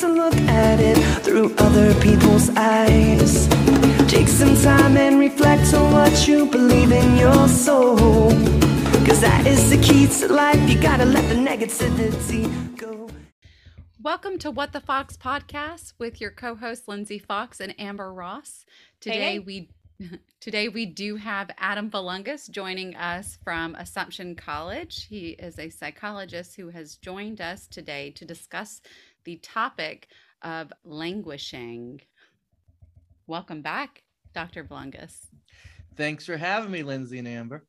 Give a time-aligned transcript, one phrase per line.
[0.00, 3.48] to look at it through other people's eyes.
[4.10, 8.30] Take some time and reflect on what you believe in your soul.
[9.06, 10.68] Cause that is the key to life.
[10.68, 12.44] You gotta let the negativity
[12.76, 13.08] go.
[14.02, 18.66] Welcome to What the Fox podcast with your co-hosts Lindsey Fox and Amber Ross.
[19.00, 19.38] Today hey.
[19.38, 19.70] we
[20.40, 25.06] today we do have Adam Volungis joining us from Assumption College.
[25.08, 28.82] He is a psychologist who has joined us today to discuss
[29.26, 30.08] the topic
[30.40, 32.00] of languishing.
[33.26, 34.64] Welcome back, Dr.
[34.64, 35.26] Volungis.
[35.96, 37.66] Thanks for having me, Lindsey and Amber.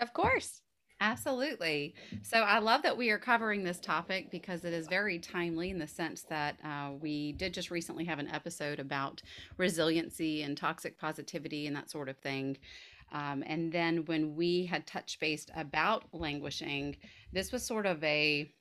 [0.00, 0.62] Of course.
[1.02, 1.94] Absolutely.
[2.22, 5.78] So I love that we are covering this topic because it is very timely in
[5.78, 9.22] the sense that uh, we did just recently have an episode about
[9.56, 12.58] resiliency and toxic positivity and that sort of thing.
[13.12, 16.96] Um, and then when we had touch based about languishing,
[17.32, 18.52] this was sort of a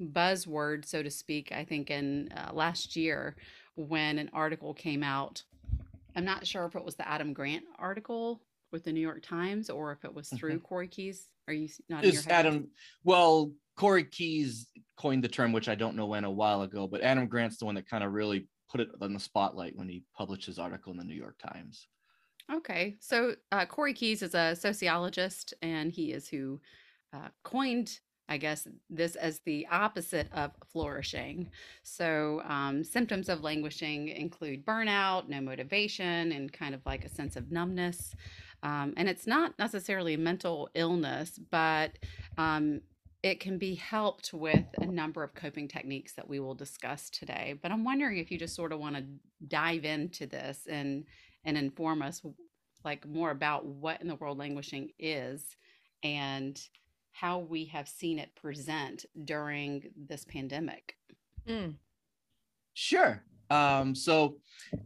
[0.00, 3.36] buzzword, so to speak, I think, in uh, last year
[3.76, 5.42] when an article came out.
[6.16, 9.70] I'm not sure if it was the Adam Grant article with the New York Times
[9.70, 10.62] or if it was through Mhm.
[10.62, 11.28] Corey Keyes.
[11.46, 12.26] Are you not Is?
[12.26, 12.70] Adam?
[13.04, 17.00] Well, Corey Keyes coined the term, which I don't know when a while ago, but
[17.02, 20.04] Adam Grant's the one that kind of really put it on the spotlight when he
[20.14, 21.88] published his article in the New York Times.
[22.52, 26.60] Okay, so uh, Corey Keyes is a sociologist, and he is who
[27.12, 31.50] uh, coined, I guess, this as the opposite of flourishing.
[31.82, 37.36] So, um, symptoms of languishing include burnout, no motivation, and kind of like a sense
[37.36, 38.14] of numbness.
[38.62, 41.92] Um, and it's not necessarily a mental illness, but
[42.36, 42.80] um,
[43.22, 47.58] it can be helped with a number of coping techniques that we will discuss today.
[47.60, 49.04] But I'm wondering if you just sort of want to
[49.46, 51.04] dive into this and
[51.44, 52.20] and inform us
[52.84, 55.56] like more about what in the world languishing is
[56.02, 56.60] and
[57.20, 60.96] how we have seen it present during this pandemic.
[61.48, 61.74] Mm.
[62.74, 63.24] Sure.
[63.50, 64.36] Um, so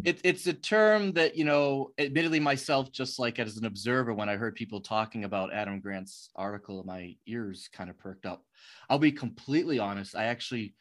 [0.05, 4.29] it, it's a term that, you know, admittedly myself, just like as an observer, when
[4.29, 8.45] I heard people talking about Adam Grant's article, my ears kind of perked up.
[8.89, 10.17] I'll be completely honest.
[10.17, 10.75] I actually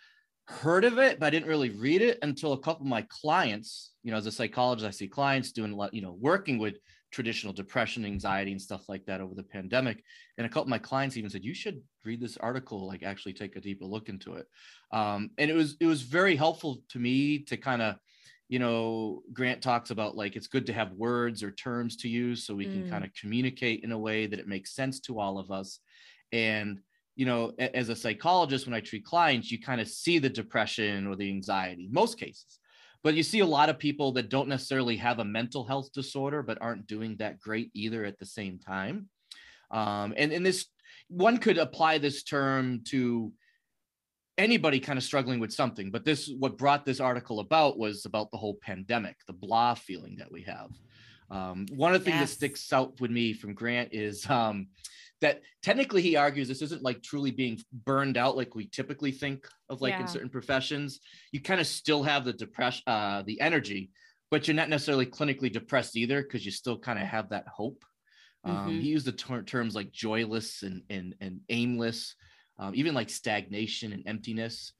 [0.45, 3.91] heard of it, but I didn't really read it until a couple of my clients,
[4.03, 6.75] you know, as a psychologist, I see clients doing a lot, you know, working with
[7.11, 10.03] traditional depression, anxiety, and stuff like that over the pandemic.
[10.37, 13.33] And a couple of my clients even said, you should read this article, like actually
[13.33, 14.47] take a deeper look into it.
[14.91, 17.95] Um, and it was it was very helpful to me to kind of,
[18.49, 22.45] you know, Grant talks about like it's good to have words or terms to use
[22.45, 22.85] so we can Mm.
[22.85, 25.79] kind of communicate in a way that it makes sense to all of us.
[26.31, 26.79] And
[27.15, 31.07] you know, as a psychologist, when I treat clients, you kind of see the depression
[31.07, 32.59] or the anxiety, most cases.
[33.03, 36.43] But you see a lot of people that don't necessarily have a mental health disorder,
[36.43, 39.09] but aren't doing that great either at the same time.
[39.71, 40.67] Um, and, and this
[41.07, 43.33] one could apply this term to
[44.37, 45.91] anybody kind of struggling with something.
[45.91, 50.17] But this, what brought this article about was about the whole pandemic, the blah feeling
[50.17, 50.71] that we have.
[51.29, 52.29] Um, one of the things Yes.
[52.31, 54.67] that sticks out with me from Grant is um,
[55.21, 59.47] that technically he argues this isn't like truly being burned out like we typically think
[59.69, 60.01] of like Yeah.
[60.01, 60.99] in certain professions
[61.31, 63.91] you kind of still have the depression uh the energy
[64.31, 67.83] but you're not necessarily clinically depressed either because you still kind of have that hope
[68.43, 68.81] um, Mhm.
[68.81, 72.15] he used the ter- terms like joyless and and, and aimless
[72.59, 74.73] um, even like stagnation and emptiness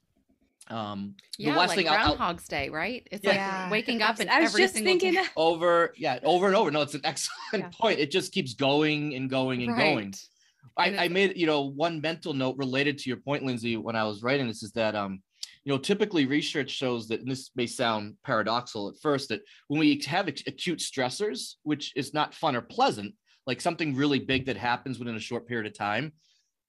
[0.68, 3.06] um the Yeah, last like thing I'll- I'll- Groundhog's Day, right?
[3.10, 3.62] It's Yeah.
[3.64, 6.54] like waking up and I was every just single thinking day- over yeah over and
[6.56, 7.70] over no it's an excellent Yeah.
[7.80, 10.28] point it just keeps going and going and going Right.
[10.76, 14.04] I, I made you know one mental note related to your point, Lindsey, when I
[14.04, 15.22] was writing this is that um,
[15.64, 19.78] you know, typically research shows that and this may sound paradoxical at first, that when
[19.78, 23.14] we have ac- acute stressors, which is not fun or pleasant,
[23.46, 26.12] like something really big that happens within a short period of time,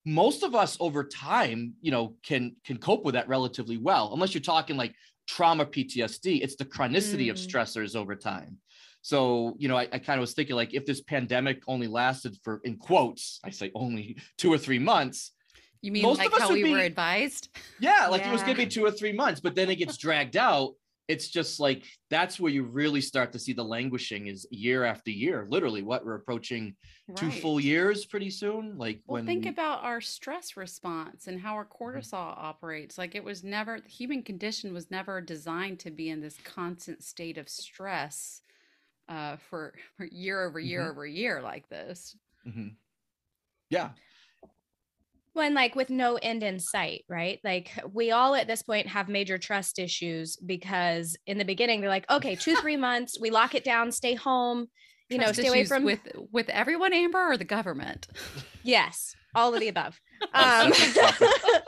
[0.06, 4.34] most of us over time, you know, can can cope with that relatively well, unless
[4.34, 4.94] you're talking like
[5.28, 6.42] trauma PTSD.
[6.42, 7.48] It's the chronicity of Mm.
[7.48, 8.58] stressors over time.
[9.04, 12.38] So, you know, I, I kind of was thinking like if this pandemic only lasted
[12.42, 15.32] for, in quotes, I say only two or three months.
[15.82, 17.50] You mean Most like of us how we were advised?
[17.80, 19.98] Yeah, like it was going to be two or three months, but then it gets
[19.98, 20.72] dragged out.
[21.10, 25.12] It's just like that's where you really start to see the languishing is year after
[25.12, 25.46] year.
[25.50, 26.78] Literally, what we're approaching
[27.14, 28.78] two full years pretty soon.
[28.78, 31.98] Like Well, when think about our stress response and how our Mm-hmm.
[32.00, 32.98] cortisol operates.
[32.98, 37.04] Like it was never, the human condition was never designed to be in this constant
[37.04, 38.42] state of stress
[39.10, 40.90] uh, for, for year over year Mhm.
[40.92, 42.16] over year like this.
[42.48, 42.76] Mhm.
[43.70, 43.92] Yeah,
[45.34, 47.40] when like with no end in sight, right?
[47.44, 51.90] Like we all at this point have major trust issues because in the beginning they're
[51.90, 54.68] like, okay, two, three months, we lock it down, stay home,
[55.10, 56.02] you know, stay away from with
[56.32, 58.08] with everyone, Amber, or the government.
[58.64, 60.00] yes, all of the above.
[60.36, 60.72] Oh, Um,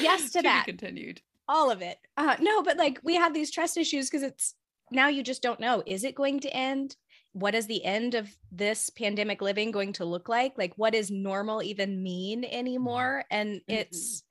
[0.00, 0.64] yes to be that.
[0.66, 1.20] continued.
[1.48, 1.98] all of it.
[2.16, 4.54] Uh, no, but like we have these trust issues because it's
[4.90, 5.82] now you just don't know.
[5.86, 6.96] Is it going to end?
[7.32, 10.56] What is the end of this pandemic living going to look like?
[10.56, 13.24] Like, what is normal even mean anymore?
[13.30, 13.72] And Mm-hmm.
[13.74, 14.22] it's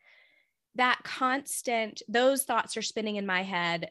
[0.76, 3.90] that constant, those thoughts are spinning in my head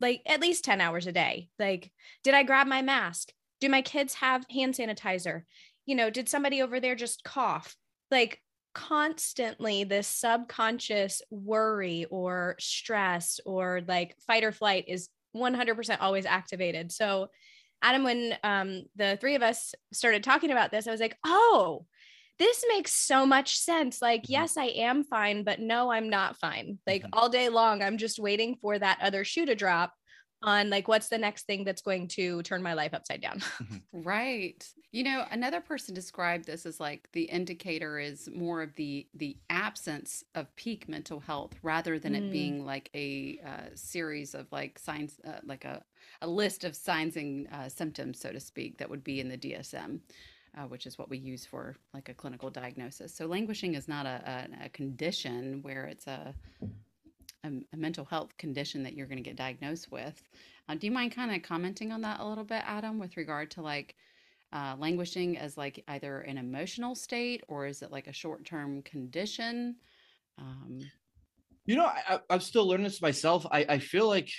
[0.00, 1.48] like at least 10 hours a day.
[1.58, 1.92] Like,
[2.24, 3.30] did I grab my mask?
[3.60, 5.42] Do my kids have hand sanitizer?
[5.86, 7.76] You know, did somebody over there just cough?
[8.10, 8.40] Like,
[8.74, 16.92] constantly this subconscious worry or stress or like fight or flight is 100% always activated.
[16.92, 17.28] So,
[17.82, 21.86] Adam, when um, the three of us started talking about this, I was like, oh,
[22.38, 24.00] this makes so much sense.
[24.02, 24.28] Like, Mhm.
[24.28, 26.78] yes, I am fine, but no, I'm not fine.
[26.86, 27.10] Like, Mhm.
[27.12, 29.94] all day long, I'm just waiting for that other shoe to drop
[30.42, 33.40] on like, what's the next thing that's going to turn my life upside down?
[33.94, 34.66] Right.
[34.90, 39.36] You know, another person described this as like the indicator is more of the the
[39.50, 42.30] absence of peak mental health rather than it Mm.
[42.30, 45.82] being like a uh, series of like signs, uh, like a,
[46.22, 49.36] a list of signs and uh, symptoms, so to speak, that would be in the
[49.36, 50.00] DSM.
[50.54, 53.14] Uh, which is what we use for like a clinical diagnosis.
[53.14, 56.34] So languishing is not a, a, a condition where it's a,
[57.44, 60.22] a, a mental health condition that you're going to get diagnosed with.
[60.68, 63.50] Uh, do you mind kind of commenting on that a little bit, Adam, with regard
[63.52, 63.96] to like
[64.52, 68.82] uh, languishing as like either an emotional state or is it like a short term
[68.82, 69.76] condition?
[70.38, 70.80] Um,
[71.66, 73.46] You know, I, I- I'm still learning this myself.
[73.50, 74.30] I, I feel like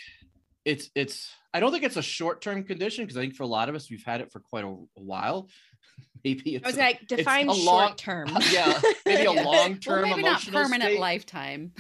[0.66, 1.30] it's it's.
[1.54, 3.76] I don't think it's a short term condition because I think for a lot of
[3.76, 5.50] us we've had it for quite a, a while.
[6.24, 8.30] Maybe it's I was a- like, define a long- short term.
[8.52, 9.44] yeah, maybe a Yeah.
[9.44, 11.00] long well, term maybe not emotional permanent state.
[11.02, 11.74] lifetime.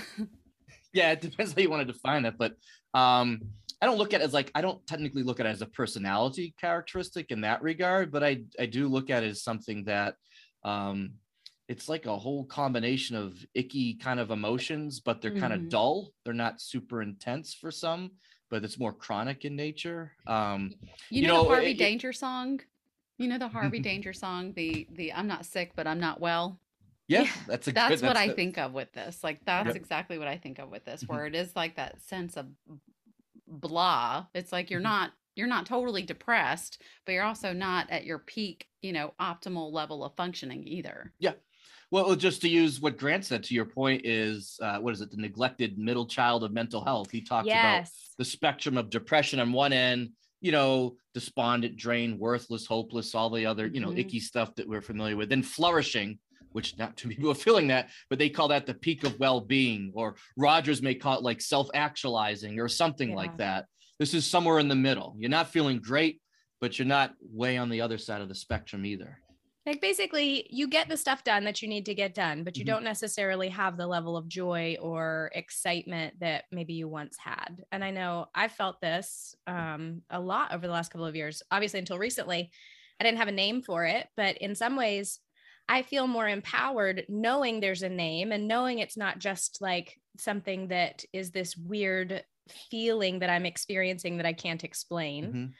[0.93, 2.53] Yeah it depends how you want to define it but
[2.93, 3.41] um
[3.81, 5.65] i don't look at it as like i don't technically look at it as a
[5.65, 10.15] personality characteristic in that regard but i i do look at it as something that
[10.63, 11.11] um
[11.67, 15.57] it's like a whole combination of icky kind of emotions but they're kind Mhm.
[15.65, 18.11] of dull they're not super intense for some
[18.49, 20.71] but it's more chronic in nature um
[21.09, 22.59] You, You know, know, the Harvey it- it- Danger song?
[23.17, 26.59] You know the Harvey Danger song, the the I'm not sick but I'm not well.
[27.07, 29.23] Yeah, that's a That's good, what I a- think of with this.
[29.23, 29.75] Like that's Yep.
[29.75, 31.09] exactly what I think of with this, Mhm.
[31.09, 32.47] where it is like that sense of
[33.47, 34.25] blah.
[34.33, 34.83] It's like you're Mhm.
[34.83, 39.71] not you're not totally depressed, but you're also not at your peak, you know, optimal
[39.71, 41.11] level of functioning either.
[41.17, 41.33] Yeah.
[41.89, 45.09] Well, just to use what Grant said to your point is uh, what is it?
[45.09, 47.09] The neglected middle child of mental health.
[47.09, 47.87] He talks about
[48.19, 53.47] the spectrum of depression on one end, you know, despondent, drained, worthless, hopeless, all the
[53.47, 53.99] other, you know, Mhm.
[54.01, 55.29] icky stuff that we're familiar with.
[55.29, 56.19] Then flourishing,
[56.53, 59.19] which not too many people are feeling that, but they call that the peak of
[59.19, 63.15] well-being, or Rogers may call it like self-actualizing or something Yeah.
[63.15, 63.65] like that.
[63.99, 65.15] This is somewhere in the middle.
[65.17, 66.21] You're not feeling great,
[66.61, 69.19] but you're not way on the other side of the spectrum either.
[69.65, 72.63] Like basically, you get the stuff done that you need to get done, but you
[72.65, 72.67] Mhm.
[72.67, 77.63] don't necessarily have the level of joy or excitement that maybe you once had.
[77.71, 81.41] And I know I've felt this um, a lot over the last couple of years.
[81.49, 82.51] Obviously, until recently,
[82.99, 85.19] I didn't have a name for it, but in some ways,
[85.69, 90.67] I feel more empowered knowing there's a name and knowing it's not just like something
[90.67, 92.23] that is this weird
[92.69, 95.53] feeling that I'm experiencing that I can't explain Mhm.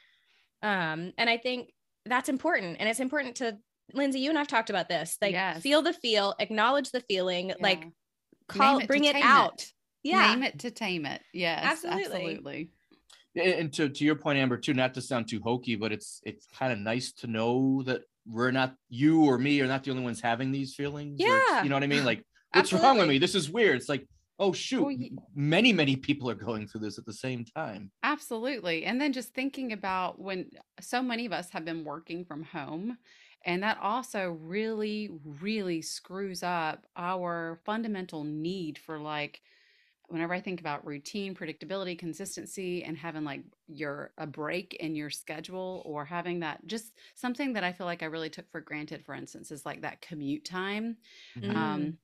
[0.62, 1.70] um and i think
[2.06, 3.58] that's important and it's important to
[3.92, 5.62] lindsey you and i've talked about this like Yes.
[5.62, 7.84] feel the feel acknowledge the feeling like
[8.48, 9.66] call it bring it tame out
[10.02, 11.22] yeah Name it to tame it.
[11.32, 12.02] Yes, Absolutely.
[12.04, 12.70] absolutely.
[13.36, 16.46] And to, to your point amber too not to sound too hokey but it's it's
[16.46, 20.02] kind of nice to know that we're not you or me are not the only
[20.02, 21.62] ones having these feelings or Yeah.
[21.62, 22.04] you know what i mean?
[22.04, 23.18] Like what's wrong with me?
[23.18, 23.76] This is weird.
[23.76, 24.06] It's like
[24.38, 24.96] oh shoot Well,
[25.34, 27.90] many many people are going through this at the same time.
[28.02, 28.84] Absolutely.
[28.84, 30.50] And then just thinking about when
[30.80, 32.98] so many of us have been working from home,
[33.44, 39.40] and that also really, really screws up our fundamental need for like,
[40.08, 45.10] whenever I think about routine, predictability, consistency, and having like your a break in your
[45.10, 49.04] schedule or having that just something that I feel like I really took for granted,
[49.04, 50.96] for instance, is like that commute time
[51.36, 51.50] Mm.
[51.56, 51.98] um,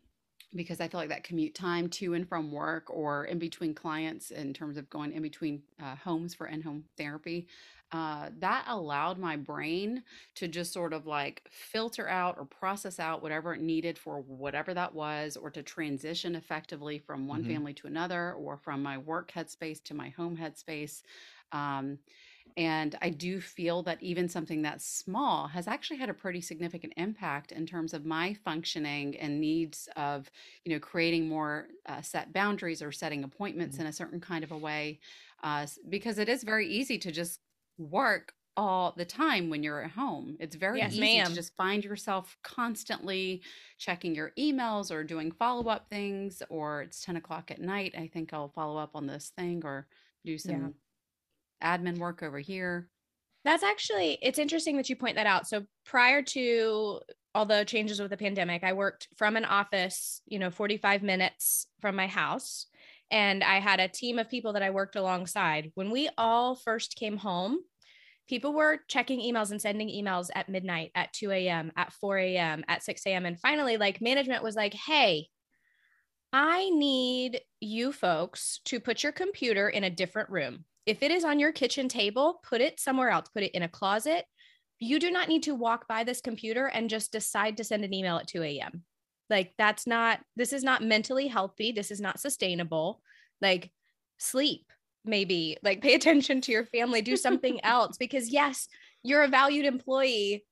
[0.54, 4.30] because I feel like that commute time to and from work or in between clients
[4.32, 7.46] in terms of going in between uh, homes for in-home therapy,
[7.92, 10.04] uh, that allowed my brain
[10.36, 14.72] to just sort of like filter out or process out whatever it needed for whatever
[14.74, 17.44] that was, or to transition effectively from one Mhm.
[17.44, 21.02] family to another, or from my work headspace to my home headspace.
[21.52, 21.98] Um,
[22.56, 26.92] and I do feel that even something that's small has actually had a pretty significant
[26.96, 30.30] impact in terms of my functioning and needs of,
[30.64, 34.50] you know, creating more uh, set boundaries or setting appointments in a certain kind of
[34.50, 34.98] a way.
[35.42, 37.40] Uh, because it is very easy to just
[37.80, 40.36] work all the time when you're at home.
[40.38, 41.26] It's very Yes, easy ma'am.
[41.28, 43.42] to just find yourself constantly
[43.78, 47.94] checking your emails or doing follow up things, or it's 10 o'clock at night.
[47.96, 49.86] I think I'll follow up on this thing or
[50.24, 50.74] do some
[51.62, 52.90] admin work over here.
[53.44, 55.46] That's actually it's interesting that you point that out.
[55.48, 57.00] So prior to
[57.34, 61.66] all the changes with the pandemic, I worked from an office, you know, 45 minutes
[61.80, 62.66] from my house.
[63.10, 65.72] And I had a team of people that I worked alongside.
[65.74, 67.60] When we all first came home,
[68.30, 72.64] people were checking emails and sending emails at midnight, at 2 a.m., at 4 a.m.,
[72.68, 73.26] at 6 a.m.
[73.26, 75.26] And finally, like management was like, hey,
[76.32, 80.64] I need you folks to put your computer in a different room.
[80.86, 83.68] If it is on your kitchen table, put it somewhere else, put it in a
[83.68, 84.24] closet.
[84.78, 87.92] You do not need to walk by this computer and just decide to send an
[87.92, 88.84] email at 2 a.m.
[89.28, 91.72] Like, that's not, this is not mentally healthy.
[91.72, 93.02] This is not sustainable.
[93.42, 93.72] Like,
[94.18, 94.66] sleep,
[95.04, 97.96] maybe, like, pay attention to your family, do something else.
[97.96, 98.68] Because, yes,
[99.02, 100.44] you're a valued employee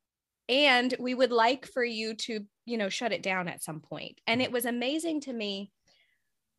[0.48, 4.20] and we would like for you to, you know, shut it down at some point.
[4.26, 4.54] And it mm.
[4.54, 5.70] was amazing to me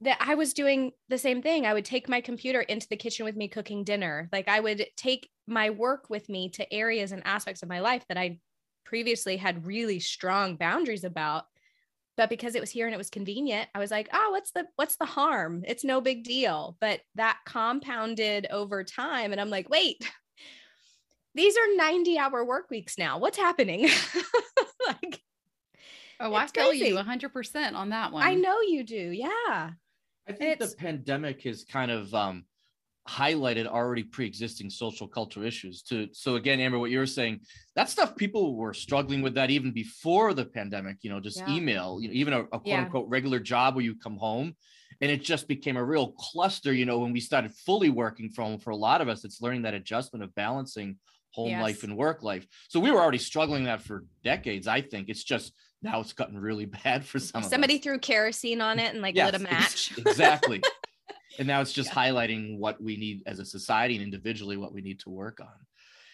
[0.02, 1.66] that I was doing the same thing.
[1.66, 4.30] I would take my computer into the kitchen with me cooking dinner.
[4.32, 8.06] Like I would take my work with me to areas and aspects of my life
[8.08, 8.40] that I
[8.86, 11.46] previously had really strong boundaries about.
[12.20, 14.66] But because it was here and it was convenient, I was like, "Oh, what's the
[14.76, 15.64] what's the harm?
[15.66, 19.98] It's no big deal." But that compounded over time and I'm like, "Wait.
[21.36, 23.20] These are 90-hour work weeks now.
[23.20, 23.84] What's happening?"
[24.88, 25.22] like
[26.20, 27.30] Oh, I It's feel you crazy.
[27.30, 28.24] 100% on that one.
[28.24, 28.98] I know you do.
[28.98, 29.30] Yeah.
[30.28, 32.44] I think It's- the pandemic is kind of um,
[33.10, 35.82] highlighted already pre-existing social cultural issues.
[35.84, 37.42] To so again, Amber, what you were saying,
[37.76, 40.98] that stuff people were struggling with that even before the pandemic.
[41.02, 41.56] You know, just Yeah.
[41.56, 42.82] email, you know, even a, a quote Yeah.
[42.82, 44.56] unquote regular job where you come home,
[45.02, 46.72] and it just became a real cluster.
[46.74, 49.42] You know, when we started fully working from home, for a lot of us, it's
[49.42, 50.98] learning that adjustment of balancing
[51.32, 52.46] home life and work life.
[52.70, 54.68] So we were already struggling that for decades.
[54.68, 57.44] I think it's just now it's gotten really bad for some.
[57.44, 59.98] of Somebody threw kerosene on it and like Yes, lit a match.
[59.98, 60.62] exactly.
[61.40, 64.82] and now it's just highlighting what we need as a society and individually what we
[64.82, 65.66] need to work on.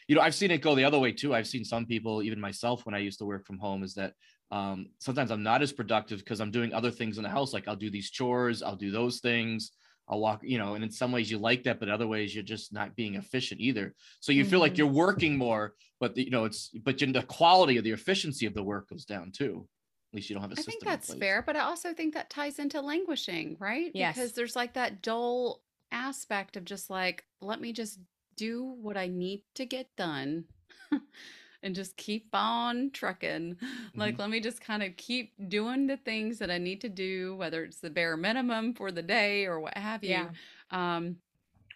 [0.07, 1.33] You know, I've seen it go the other way too.
[1.33, 4.13] I've seen some people, even myself, when I used to work from home, is that
[4.51, 7.53] um, sometimes I'm not as productive because I'm doing other things in the house.
[7.53, 9.71] Like I'll do these chores, I'll do those things.
[10.07, 12.43] I'll walk, you know, and in some ways you like that, but other ways you're
[12.43, 13.95] just not being efficient either.
[14.19, 14.77] So you feel like Mhm.
[14.77, 18.53] you're working more, but the, you know, it's but the quality of the efficiency of
[18.53, 19.67] the work goes down too.
[20.11, 20.71] At least you don't have a I system.
[20.71, 21.19] think in that's place.
[21.19, 23.91] fair, but I also think that ties into languishing, right?
[23.93, 24.15] Yes.
[24.15, 27.99] Because there's like that dull aspect of just like, let me just
[28.37, 30.45] do what I need to get done
[31.63, 33.57] and just keep on trucking.
[33.95, 37.35] Like, let me just kind of keep doing the things that I need to do,
[37.35, 40.11] whether it's the bare minimum for the day or what have you.
[40.11, 40.29] Yeah.
[40.71, 41.17] Um,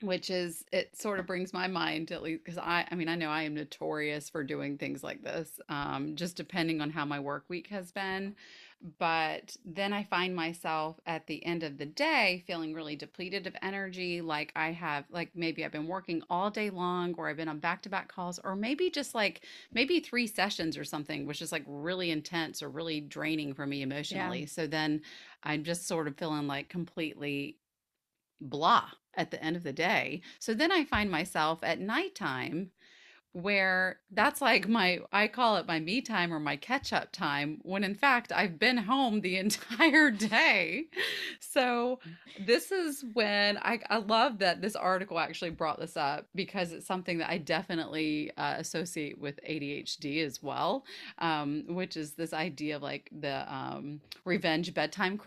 [0.02, 3.10] which is it sort of brings my mind to at least because I I mean
[3.10, 7.06] I know I am notorious for doing things like this um just depending on how
[7.06, 8.36] my work week has been
[8.98, 13.56] but then I find myself at the end of the day feeling really depleted of
[13.62, 17.50] energy like I have like maybe I've been working all day long or I've been
[17.50, 19.42] on back-to-back calls or maybe just like
[19.74, 23.82] maybe three sessions or something which is like really intense or really draining for me
[23.82, 25.02] emotionally so then
[25.44, 27.58] I'm just sort of feeling like completely
[28.42, 30.22] blah at the end of the day.
[30.40, 32.72] So then I find myself at nighttime
[33.34, 37.60] where that's like my I call it my me time or my catch up time
[37.62, 40.86] when in fact I've been home the entire day.
[41.40, 42.00] So
[42.40, 46.88] this is when I I love that this article actually brought this up because it's
[46.88, 50.86] something that I definitely uh, associate with ADHD as well,
[51.20, 55.20] um, which is this idea of like the um, revenge bedtime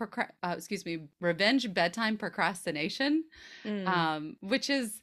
[0.43, 3.23] uh, excuse me revenge bedtime procrastination
[3.65, 3.87] Mm.
[3.87, 5.01] um, which is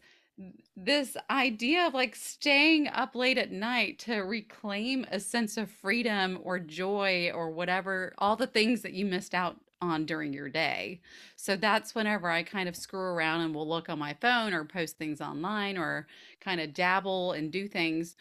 [0.77, 6.39] this idea of like staying up late at night to reclaim a sense of freedom
[6.43, 11.01] or joy or whatever, all the things that you missed out on during your day.
[11.37, 14.65] So that's whenever I kind of screw around and will look on my phone or
[14.65, 16.07] post things online or
[16.41, 18.17] kind of dabble and do things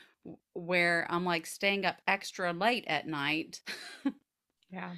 [0.54, 3.62] where I'm like staying up extra late at night
[4.70, 4.92] yeah.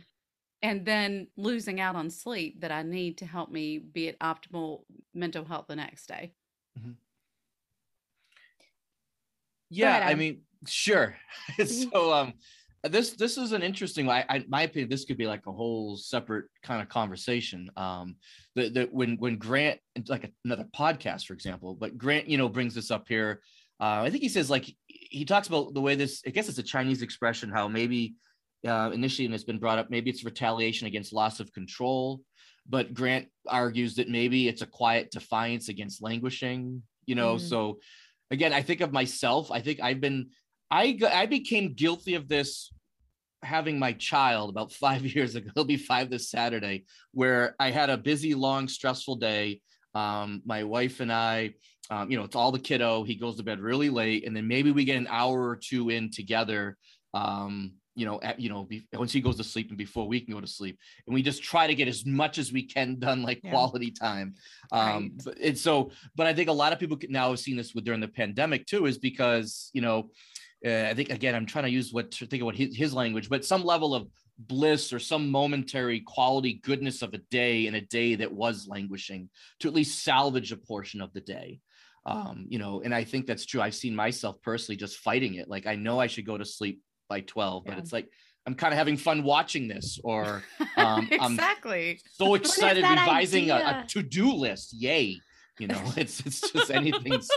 [0.62, 4.82] and then losing out on sleep that I need to help me be at optimal
[5.14, 6.34] mental health the next day.
[6.78, 6.92] Mm-hmm.
[9.72, 11.16] Yeah, ahead, I mean, sure.
[11.66, 12.34] so um
[12.84, 15.98] this this is an interesting I, I my opinion this could be like a whole
[15.98, 18.16] separate kind of conversation um
[18.56, 22.74] that that when when grant like another podcast for example but grant you know brings
[22.74, 23.42] this up here
[23.80, 26.58] uh, i think he says like he talks about the way this i guess it's
[26.58, 28.16] a chinese expression how maybe
[28.68, 32.22] uh, initially and it's been brought up maybe it's retaliation against loss of control
[32.68, 37.42] but grant argues that maybe it's a quiet defiance against languishing you know Mm.
[37.42, 37.80] so
[38.32, 39.52] again, I think of myself.
[39.52, 40.30] I think I've been,
[40.72, 42.72] I I became guilty of this
[43.44, 45.50] having my child about five years ago.
[45.50, 49.62] It'll be five this Saturday, where I had a busy, long, stressful day.
[49.94, 51.56] Um, my wife and I,
[51.90, 53.04] um, you know, it's all the kiddo.
[53.04, 55.90] He goes to bed really late, and then maybe we get an hour or two
[55.90, 56.78] in together.
[57.14, 60.20] Um, you know, at, you know, be, once he goes to sleep and before we
[60.20, 62.98] can go to sleep, and we just try to get as much as we can
[62.98, 63.52] done, like Yeah.
[63.52, 64.34] quality time.
[64.72, 65.12] Um, Right.
[65.26, 67.86] but and so, but I think a lot of people now have seen this with
[67.86, 70.10] during the pandemic too, is because you know,
[70.66, 72.92] uh, I think again, I'm trying to use what to think of what his, his
[72.92, 74.08] language, but some level of
[74.40, 79.30] bliss or some momentary quality goodness of a day in a day that was languishing
[79.60, 81.60] to at least salvage a portion of the day
[82.08, 85.48] um you know and i think that's true i've seen myself personally just fighting it
[85.48, 86.82] like i know i should go to sleep
[87.12, 88.08] by 12 but it's like
[88.46, 90.42] i'm kind of having fun watching this or
[90.78, 92.00] um i'm exactly.
[92.14, 94.74] so excited that revising a, a to-do list.
[94.74, 95.20] Yay.
[95.60, 97.28] You know it's it's just anything's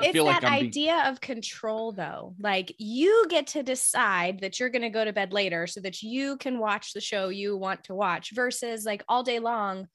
[0.00, 2.34] I it's feel like that I'm being- idea of control though.
[2.40, 6.02] Like you get to decide that you're going to go to bed later so that
[6.02, 9.86] you can watch the show you want to watch versus like all day long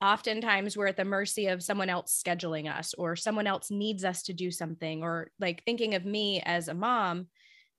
[0.00, 4.22] oftentimes we're at the mercy of someone else scheduling us or someone else needs us
[4.22, 7.26] to do something or like thinking of me as a mom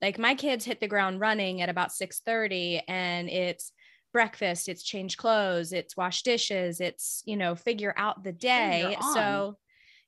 [0.02, 3.72] like my kids hit the ground running at about 6:30 and it's
[4.12, 8.96] breakfast it's change clothes it's wash dishes it's you know figure out the day.
[9.14, 9.56] So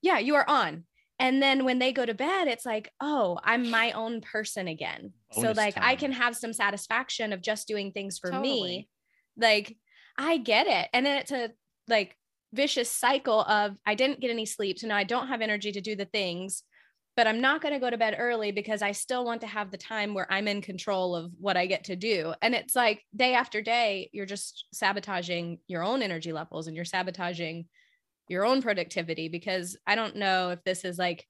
[0.01, 0.85] yeah you are on.
[1.19, 5.13] And then when they go to bed it's like oh i'm my own person again.
[5.33, 8.89] So Bonus like i can have some satisfaction of just doing things for me.
[9.37, 9.77] Like
[10.19, 10.89] i get it.
[10.93, 11.51] And then it's a
[11.89, 12.17] like
[12.53, 15.81] vicious cycle of i didn't get any sleep so now i don't have energy to
[15.81, 16.63] do the things
[17.17, 19.71] but i'm not going to go to bed early because i still want to have
[19.71, 22.35] the time where i'm in control of what i get to do.
[22.43, 26.85] And it's like day after day you're just sabotaging your own energy levels and you're
[26.85, 27.67] sabotaging
[28.29, 31.27] your own productivity because i don't know if this is like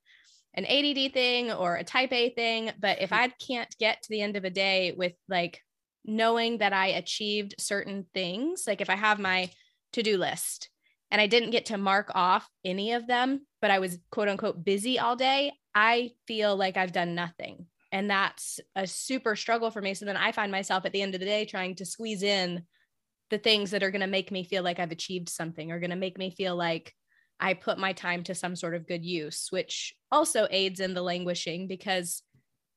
[0.55, 3.25] an ADD thing or a type A thing, but if mm-hmm.
[3.25, 5.61] I can't get to the end of a day with like
[6.05, 9.51] knowing that I achieved certain things, like if I have my
[9.95, 10.69] to do list
[11.11, 14.65] and I didn't get to mark off any of them, but I was quote unquote
[14.65, 17.67] busy all day, I feel like I've done nothing.
[17.91, 19.95] And that's a super struggle for me.
[19.95, 22.63] So then I find myself at the end of the day trying to squeeze in
[23.31, 25.91] the things that are going to make me feel like I've achieved something or going
[25.91, 26.95] to make me feel like
[27.41, 31.03] I put my time to some sort of good use, which also aids in the
[31.03, 32.23] languishing because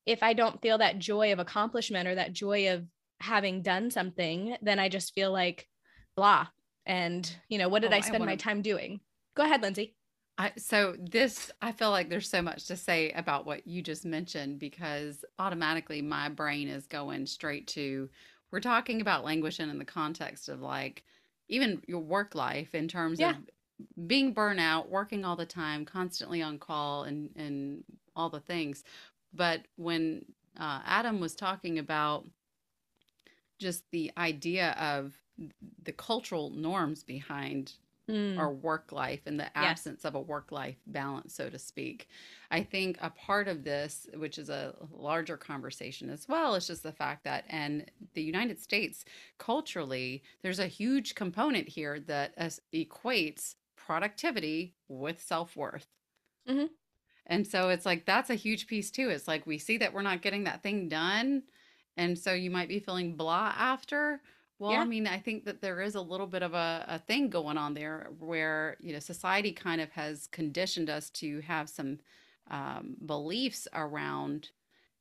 [0.05, 2.85] if I don't feel that joy of accomplishment or that joy of
[3.21, 5.67] having done something, then I just feel like
[6.15, 6.47] blah.
[6.85, 8.99] And, you know, what did Oh, I I spend my wanna- time doing?
[9.35, 9.95] Go ahead, Lindsey.
[10.37, 14.05] I, so this, I feel like there's so much to say about what you just
[14.05, 18.09] mentioned because automatically my brain is going straight to
[18.51, 21.03] we're talking about languishing in the context of like
[21.49, 23.31] even your work life in terms Yeah.
[23.31, 23.35] of
[24.07, 27.83] being burnout, working all the time, constantly on call, and and
[28.15, 28.83] all the things.
[29.33, 30.25] But when
[30.57, 32.25] uh, Adam was talking about
[33.59, 35.13] just the idea of
[35.83, 37.73] the cultural norms behind
[38.09, 42.09] Mm, our work life and the absence of a work life balance, so to speak.
[42.51, 46.83] I think a part of this, which is a larger conversation as well, is just
[46.83, 49.05] the fact that and the United States,
[49.37, 52.35] culturally, there's a huge component here that
[52.73, 55.87] equates productivity with self worth.
[56.47, 56.75] Mhm.
[57.25, 59.09] And so it's like that's a huge piece too.
[59.09, 61.43] It's like we see that we're not getting that thing done.
[61.97, 64.21] And so you might be feeling blah after.
[64.57, 64.79] Well, Yeah.
[64.79, 67.57] I mean, I think that there is a little bit of a, a thing going
[67.57, 71.99] on there where, you know, society kind of has conditioned us to have some
[72.49, 74.51] um, beliefs around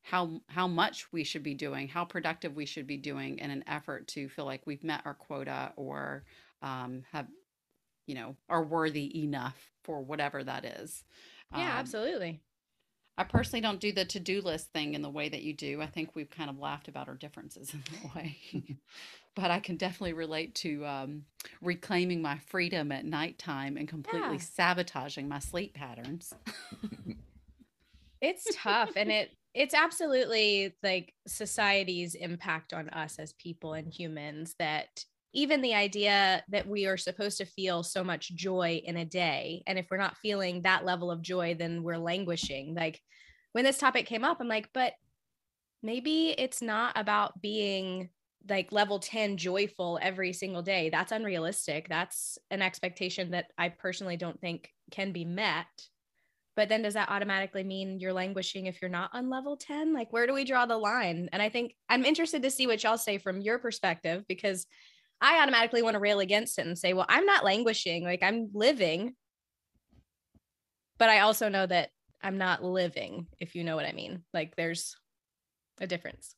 [0.02, 3.64] how how much we should be doing, how productive we should be doing in an
[3.66, 6.24] effort to feel like we've met our quota or
[6.60, 7.28] um, have,
[8.06, 11.04] you know, are worthy enough for whatever that is.
[11.50, 12.40] yeah, Um, absolutely.
[13.16, 15.80] I personally don't do the to-do list thing in the way that you do.
[15.80, 18.36] I think we've kind of laughed about our differences in that way.
[19.36, 21.24] but I can definitely relate to um,
[21.60, 24.38] reclaiming my freedom at nighttime and completely Yeah.
[24.38, 26.32] sabotaging my sleep patterns.
[28.20, 34.56] It's tough and it it's absolutely like society's impact on us as people and humans
[34.58, 39.04] that even the idea that we are supposed to feel so much joy in a
[39.04, 42.74] day and if we're not feeling that level of joy then we're languishing.
[42.74, 43.00] Like
[43.52, 44.94] when this topic came up i'm like but
[45.82, 48.08] maybe it's not about being
[48.48, 50.90] like level 10 joyful every single day.
[50.90, 51.88] That's unrealistic.
[51.88, 55.66] That's an expectation that i personally don't think can be met.
[56.56, 60.12] But then does that automatically mean you're languishing if you're not on level 10 like
[60.12, 61.28] where do we draw the line?
[61.32, 64.66] And i think i'm interested to see what y'all say from your perspective because
[65.24, 68.48] i automatically want to rail against it and say well i'm not languishing like i'm
[68.54, 69.14] living
[70.98, 71.90] but i also know that
[72.24, 74.24] I'm not living, if you know what I mean.
[74.32, 74.96] Like there's
[75.78, 76.34] a difference.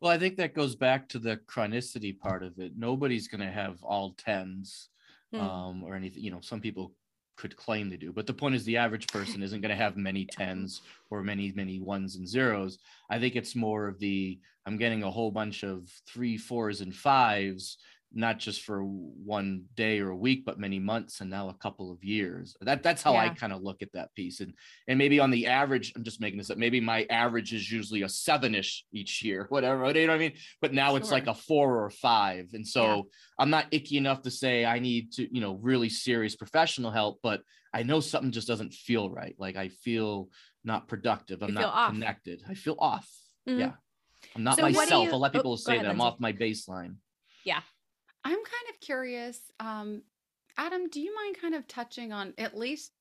[0.00, 2.74] Well, I think that goes back to the chronicity part of it.
[2.76, 4.88] Nobody's going to have all tens
[5.34, 5.40] Hmm.
[5.40, 6.22] um, or anything.
[6.22, 6.94] You know, some people
[7.38, 9.96] could claim they do, but the point is the average person isn't going to have
[9.96, 12.78] many tens or many, many ones and zeros.
[13.08, 16.94] I think it's more of the I'm getting a whole bunch of three, fours, and
[16.94, 17.78] fives,
[18.12, 21.92] not just for one day or a week, but many months and now a couple
[21.92, 22.56] of years.
[22.62, 24.40] That that's how I kind of look at that piece.
[24.40, 24.54] And
[24.86, 26.56] and maybe on the average, I'm just making this up.
[26.56, 29.86] Maybe my average is usually a seven-ish each year, whatever.
[29.90, 30.32] You know what I mean?
[30.62, 32.50] But now it's like a four or a five.
[32.54, 33.02] And so Yeah.
[33.38, 37.18] I'm not icky enough to say I need to, you know, really serious professional help,
[37.22, 37.42] but
[37.74, 39.34] I know something just doesn't feel right.
[39.38, 40.30] Like I feel
[40.64, 41.42] not productive.
[41.42, 41.92] I'm not off.
[41.92, 42.42] connected.
[42.48, 43.06] I feel off.
[43.46, 43.60] Mhm.
[43.60, 43.72] Yeah.
[44.34, 45.04] I'm not So myself.
[45.04, 46.14] you- I'll let oh, people go say ahead, that I'm Lindsey.
[46.14, 46.96] off my baseline.
[48.24, 49.38] I'm kind of curious.
[49.60, 50.02] Um,
[50.56, 52.92] Adam, do you mind kind of touching on at least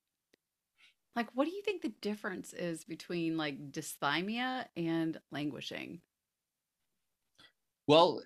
[1.16, 6.02] like what do you think the difference is between like dysthymia and languishing?
[7.88, 8.22] Well,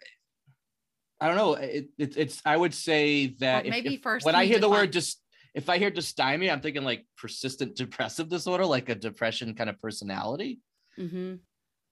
[1.19, 1.53] I don't know.
[1.53, 4.67] It, it, it's I would say that if- maybe if- first when I hear the
[4.67, 5.21] define- word just
[5.53, 9.79] if I hear dysthymia, I'm thinking like persistent depressive disorder, like a depression kind of
[9.81, 10.59] personality.
[10.99, 11.35] Mm-hmm.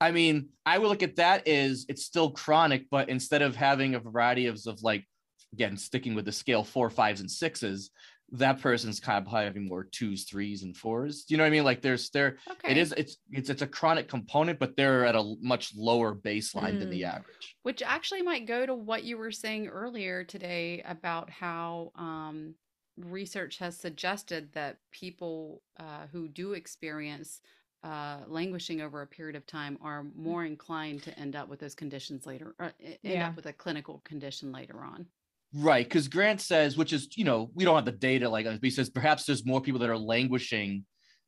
[0.02, 3.96] I mean, I would look at that as it's still chronic, but instead of having
[3.96, 5.06] a variety of, of like,
[5.54, 7.92] again, sticking with the scale four, fives, and sixes,
[8.32, 11.26] that person's kind of having more twos, threes, and fours.
[11.28, 11.64] You know what I mean?
[11.64, 12.72] Like there's there, Okay.
[12.72, 16.80] it is, it's it's it's a chronic component, but they're at a much lower baseline
[16.80, 17.56] than the average.
[17.64, 22.54] Which actually might go to what you were saying earlier today about how um,
[22.98, 27.42] research has suggested that people uh, who do experience
[27.84, 31.76] uh, languishing over a period of time are more inclined to end up with those
[31.76, 33.30] conditions later, or e- end Yeah.
[33.30, 35.06] up with a clinical condition later on.
[35.54, 35.86] Right.
[35.86, 38.70] Because Grant says, which is, you know, we don't have the data like but he
[38.70, 40.86] says perhaps there's more people that are languishing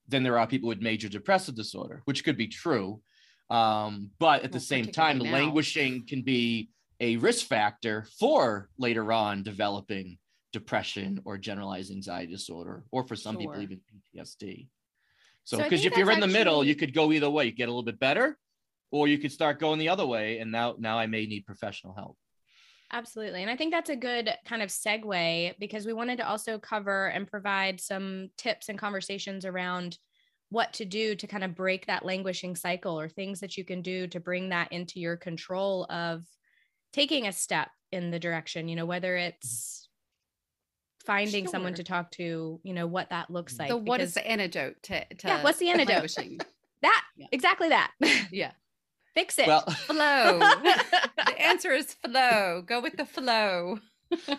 [0.08, 3.02] than there are people with major depressive disorder, which could be true.
[3.50, 5.32] Um, but at the same time, now.
[5.32, 10.18] languishing can be a risk factor for later on developing
[10.54, 13.80] depression or generalized anxiety disorder, or for some people, even
[14.16, 14.68] PTSD.
[15.44, 17.46] So, So because think if you're in the middle, you could go either way.
[17.46, 18.38] You get a little bit better,
[18.92, 20.40] or you could start going the other way.
[20.40, 22.18] And now, now I may need professional help.
[22.94, 23.42] Absolutely.
[23.42, 27.08] And I think that's a good kind of segue because we wanted to also cover
[27.08, 29.98] and provide some tips and conversations around
[30.50, 33.82] what to do to kind of break that languishing cycle or things that you can
[33.82, 36.26] do to bring that into your control of
[36.92, 39.81] taking a step in the direction, you know, whether it's
[41.02, 43.70] finding someone to talk to, you know, what that looks like.
[43.70, 46.16] so, what is because the antidote to, to Yeah, what's the antidote?
[46.82, 47.04] that?
[47.16, 47.28] Yeah.
[47.32, 47.92] Exactly that.
[48.32, 48.52] yeah,
[49.14, 49.48] Fix it.
[49.48, 50.40] Well, flow.
[50.40, 52.64] the answer is flow.
[52.66, 53.80] Go with the flow.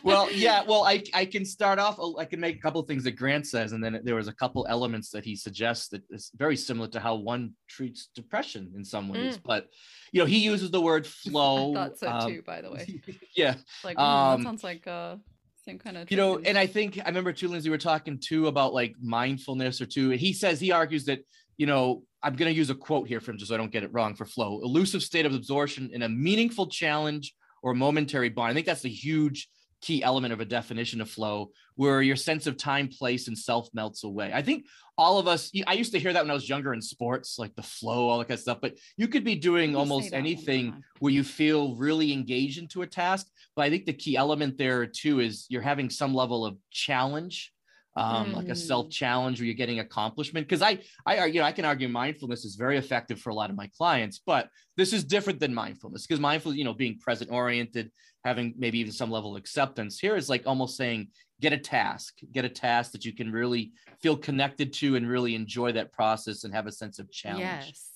[0.03, 0.63] well, yeah.
[0.67, 1.97] Well, I I can start off.
[1.99, 4.29] oh, I can make a couple of things that Grant says, and then there was
[4.29, 8.73] a couple elements that he suggests that is very similar to how one treats depression
[8.77, 9.39] in some ways.
[9.43, 9.69] But
[10.13, 11.73] you know, he uses the word flow.
[11.73, 12.43] I thought so um, too.
[12.47, 13.01] By the way,
[13.35, 15.17] Yeah, like mm, um, that sounds like uh,
[15.65, 16.11] same kind of.
[16.11, 18.95] you know, and I think I remember too, Lindsey, we were talking too about like
[19.01, 21.21] mindfulness or two, and he says he argues that
[21.57, 23.83] you know I'm going to use a quote here from just so I don't get
[23.83, 28.51] it wrong for flow: elusive state of absorption in a meaningful challenge or momentary bond.
[28.51, 29.49] I think that's the huge
[29.83, 33.69] key element of a definition of flow, where your sense of time, place, and self
[33.75, 34.31] melts away.
[34.33, 34.67] I think
[34.97, 35.51] all of us.
[35.67, 38.19] I used to hear that when I was younger in sports, like the flow, all
[38.19, 38.59] that kind of stuff.
[38.63, 42.59] But you could be doing almost that one more anything where you feel really engaged
[42.59, 43.27] into a task.
[43.57, 47.53] But I think the key element there too is you're having some level of challenge,
[47.97, 48.57] um, like a Mm.
[48.57, 50.47] self challenge where you're getting accomplishment.
[50.47, 53.51] Because I, I, you know, I can argue mindfulness is very effective for a lot
[53.51, 57.31] of my clients, but this is different than mindfulness because mindfulness, you know, being present
[57.31, 57.91] oriented,
[58.25, 59.99] having maybe even some level of acceptance.
[59.99, 61.09] Here is like almost saying,
[61.41, 65.35] get a task, get a task that you can really feel connected to and really
[65.35, 67.41] enjoy that process and have a sense of challenge.
[67.41, 67.89] Yes.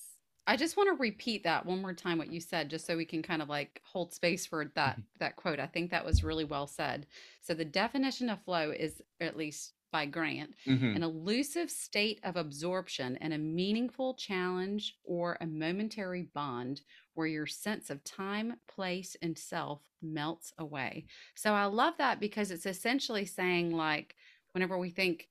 [0.48, 3.04] I just want to repeat that one more time what you said just so we
[3.04, 5.00] can kind of like hold space for that Mm-hmm.
[5.20, 5.58] that quote.
[5.60, 7.06] I think that was really well said.
[7.40, 10.96] So the definition of flow is at least by Grant, Mhm.
[10.96, 16.82] an elusive state of absorption and a meaningful challenge or a momentary bond
[17.16, 21.06] where your sense of time, place, and self melts away.
[21.34, 24.14] So I love that because it's essentially saying like
[24.52, 25.28] whenever we think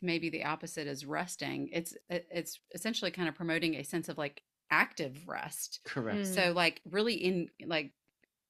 [0.00, 4.42] maybe the opposite is resting, it's it's essentially kind of promoting a sense of like
[4.70, 5.80] active rest.
[5.84, 6.26] Correct.
[6.26, 6.34] Mm.
[6.34, 7.92] So like really in like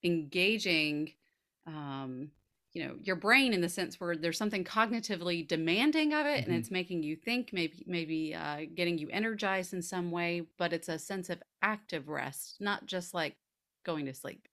[0.05, 1.12] engaging
[1.66, 2.31] um
[2.72, 6.54] you know your brain in the sense where there's something cognitively demanding of it and
[6.54, 6.58] Mhm.
[6.58, 10.88] it's making you think maybe maybe uh, getting you energized in some way but it's
[10.88, 13.37] a sense of active rest not just like
[13.85, 14.48] going to sleep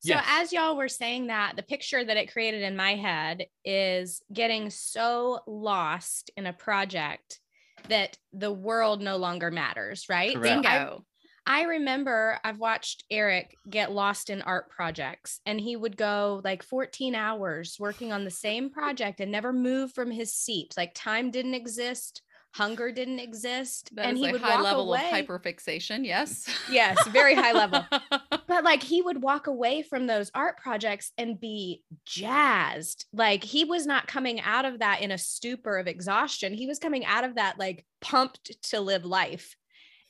[0.00, 0.26] So Yes.
[0.26, 4.70] as y'all were saying that, the picture that it created in my head is getting
[4.70, 7.40] so lost in a project
[7.88, 10.32] that the world no longer matters, right?
[10.32, 10.42] Correct.
[10.42, 11.04] Bingo.
[11.50, 16.62] I remember I've watched Eric get lost in art projects and he would go like
[16.62, 20.74] 14 hours working on the same project and never move from his seat.
[20.76, 22.22] Like time didn't exist,
[22.54, 23.90] hunger didn't exist.
[23.96, 25.10] That and he a would high level away.
[25.10, 26.06] of hyperfixation.
[26.06, 26.48] Yes.
[26.70, 27.84] Yes, very high level.
[28.46, 33.06] but like he would walk away from those art projects and be jazzed.
[33.12, 36.54] Like he was not coming out of that in a stupor of exhaustion.
[36.54, 39.56] He was coming out of that like pumped to live life.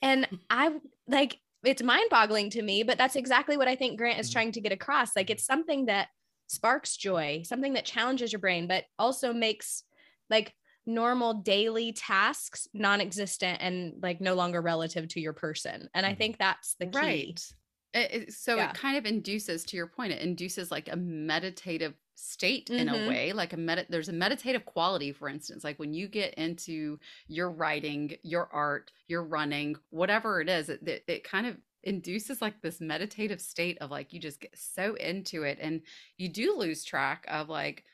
[0.02, 4.30] And I like it's mind-boggling to me, but that's exactly what I think Grant is
[4.30, 4.32] Mhm.
[4.32, 5.14] trying to get across.
[5.14, 6.08] Like it's something that
[6.48, 9.84] sparks joy, something that challenges your brain, but also makes
[10.30, 10.54] like
[10.86, 15.88] normal daily tasks non-existent and like no longer relative to your person.
[15.94, 16.14] And I Mhm.
[16.14, 17.38] think that's the key.
[17.38, 17.52] right
[17.92, 18.70] It- it- so Yeah.
[18.70, 23.06] it kind of induces to your point it induces like a meditative state in Mhm.
[23.06, 26.34] a way like a med there's a meditative quality for instance like when you get
[26.34, 26.98] into
[27.28, 32.42] your writing your art your running whatever it is it, it, it kind of induces
[32.42, 35.82] like this meditative state of like you just get so into it and
[36.18, 37.84] you do lose track of like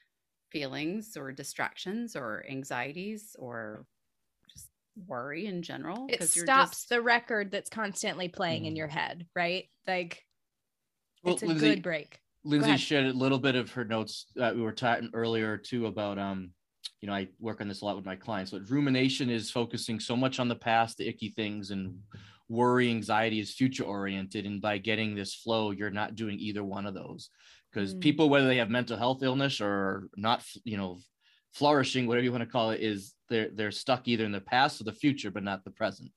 [0.51, 3.87] feelings or distractions or anxieties or
[5.07, 8.77] worry in general It you're stops just- the record that's constantly playing in Mhm.
[8.79, 9.69] your head, right?
[9.87, 10.25] Like
[11.23, 12.21] Well, it's a Lindsey, good break.
[12.45, 12.81] Lindsey ahead.
[12.81, 16.53] shared a little bit of her notes that we were talking earlier too about um
[17.01, 19.99] you know I work on this a lot with my clients but rumination is focusing
[20.01, 22.01] so much on the past the icky things and
[22.49, 26.87] worry anxiety is future oriented and by getting this flow you're not doing either one
[26.87, 27.29] of those
[27.73, 28.01] because Mm.
[28.01, 31.01] people whether they have mental health illness or not you know
[31.57, 34.81] flourishing whatever you want to call it is they're they're stuck either in the past
[34.81, 36.11] or the future but not the present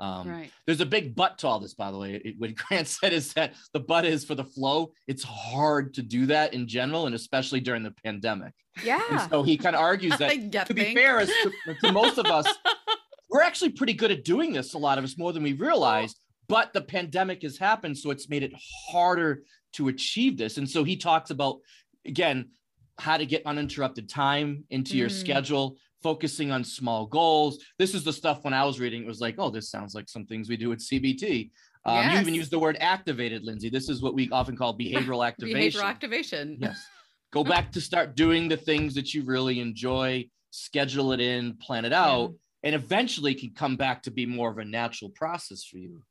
[0.00, 2.20] um, right there's a big but to all this, by the way.
[2.24, 4.92] It, what Grant said is that the but is for the flow.
[5.08, 8.52] It's hard to do that in general, and especially during the pandemic.
[8.76, 9.28] And Yeah.
[9.28, 12.46] so he kind of argues that, to be fair, as to, to most of us,
[13.30, 14.74] we're actually pretty good at doing this.
[14.74, 16.20] A lot of us more than we realized.
[16.48, 18.52] But the pandemic has happened, so it's made it
[18.90, 19.42] harder
[19.74, 20.58] to achieve this.
[20.58, 21.58] And so he talks about
[22.06, 22.50] again
[22.98, 25.20] how to get uninterrupted time into your Mm.
[25.20, 27.58] schedule focusing on small goals.
[27.78, 30.08] This is the stuff when I was reading, it was like, oh, this sounds like
[30.08, 31.50] some things we do at CBT.
[31.84, 33.68] Um, You even use the word activated, Lindsey.
[33.70, 35.80] This is what we often call behavioral activation.
[35.80, 36.84] behavioral activation Yes.
[37.32, 41.84] Go back to start doing the things that you really enjoy, schedule it in, plan
[41.84, 45.76] it out, and eventually can come back to be more of a natural process for
[45.78, 46.02] you.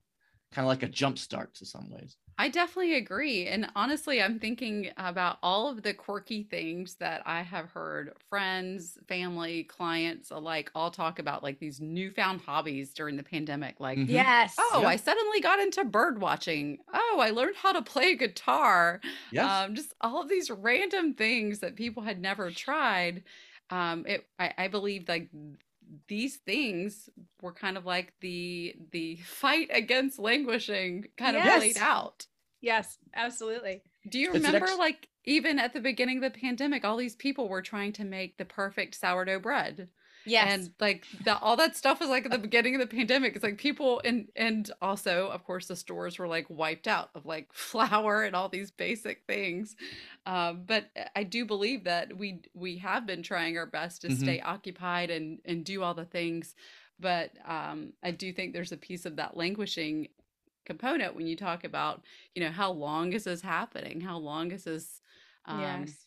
[0.51, 2.17] Kind of like a jump start to some ways.
[2.39, 3.47] I definitely agree.
[3.47, 8.95] And honestly, I'm thinking about all of the quirky things that I have heard friends,
[9.07, 13.79] family, clients alike all talk about, like these newfound hobbies during the pandemic.
[13.79, 14.07] Like, Mhm.
[14.07, 14.55] Yes.
[14.59, 14.87] oh, Yeah.
[14.87, 16.77] I suddenly got into bird watching.
[16.93, 19.01] Oh, I learned how to play guitar.
[19.31, 19.65] Yes.
[19.65, 23.23] Um, just all of these random things that people had never tried.
[23.71, 25.29] Um, it, I, I believe like
[26.07, 27.09] these things
[27.41, 31.57] were kind of like the the fight against languishing kind of Yes.
[31.59, 32.27] played out.
[32.61, 33.83] Yes, absolutely.
[34.09, 37.47] Do you remember, ex- like, even at the beginning of the pandemic, all these people
[37.49, 39.89] were trying to make the perfect sourdough bread,
[40.29, 40.45] Yes.
[40.45, 43.35] and like the, all that stuff was like at the beginning of the pandemic.
[43.35, 47.25] It's like people, and and also, of course, the stores were like wiped out of
[47.25, 49.75] like flour and all these basic things.
[50.25, 50.85] Um, but
[51.15, 54.11] I do believe that we we have been trying our best to Mhm.
[54.11, 56.55] stay occupied and and do all the things.
[56.99, 60.07] But um, I do think there's a piece of that languishing
[60.65, 62.03] component when you talk about
[62.35, 65.01] you know how long is this happening how long is this
[65.45, 66.06] um yes.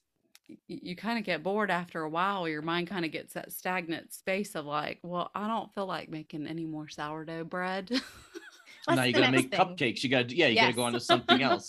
[0.68, 3.52] Y- you kind of get bored after a while your mind kind of gets that
[3.52, 7.90] stagnant space of like well i don't feel like making any more sourdough bread
[8.88, 9.60] now you got to make thing?
[9.60, 10.02] cupcakes.
[10.02, 11.68] You got to, yeah, you got to go on to something else.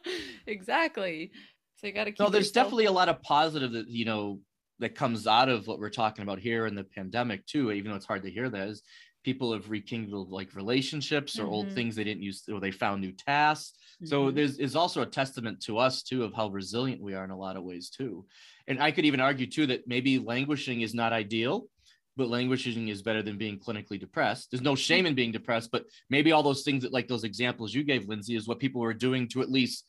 [0.46, 1.30] exactly
[1.76, 4.04] so you got to keep no there's yourself- definitely a lot of positive that you
[4.04, 4.40] know
[4.80, 7.96] that comes out of what we're talking about here in the pandemic too even though
[7.96, 8.82] it's hard to hear that is
[9.24, 11.74] people have rekindled like relationships or old Mhm.
[11.74, 13.76] things they didn't use or they found new tasks.
[14.04, 14.34] So Mhm.
[14.34, 17.38] there's is also a testament to us too of how resilient we are in a
[17.38, 18.26] lot of ways too.
[18.68, 21.68] And i could even argue too that maybe languishing is not ideal
[22.16, 24.48] but languishing is better than being clinically depressed.
[24.52, 27.74] There's no shame in being depressed but maybe all those things that like those examples
[27.74, 29.84] you gave lindsey is what people were doing to at least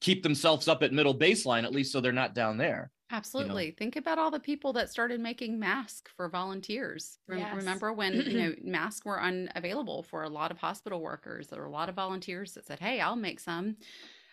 [0.00, 3.70] keep themselves up at middle baseline at least so they're not down there Absolutely.
[3.70, 7.18] Think about all the people that started making masks for volunteers.
[7.26, 7.54] Rem- Yes.
[7.56, 11.48] Remember when you know masks were unavailable for a lot of hospital workers?
[11.48, 13.76] There were a lot of volunteers that said, "Hey, I'll make some,"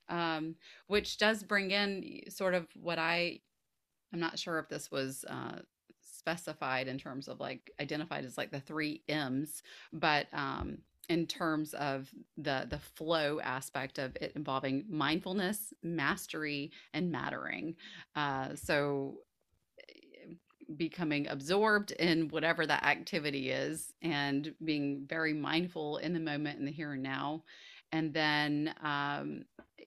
[0.09, 0.55] um,
[0.87, 3.39] which does bring in sort of what I.
[4.13, 5.59] I'm not sure if this was uh,
[6.01, 11.73] specified in terms of like identified as like the three M's, but um, in terms
[11.73, 17.75] of the the flow aspect of it involving mindfulness, mastery, and mattering.
[18.15, 19.19] Uh, so
[20.77, 26.65] becoming absorbed in whatever that activity is and being very mindful in the moment in
[26.65, 27.43] the here and now
[27.91, 29.43] and then um,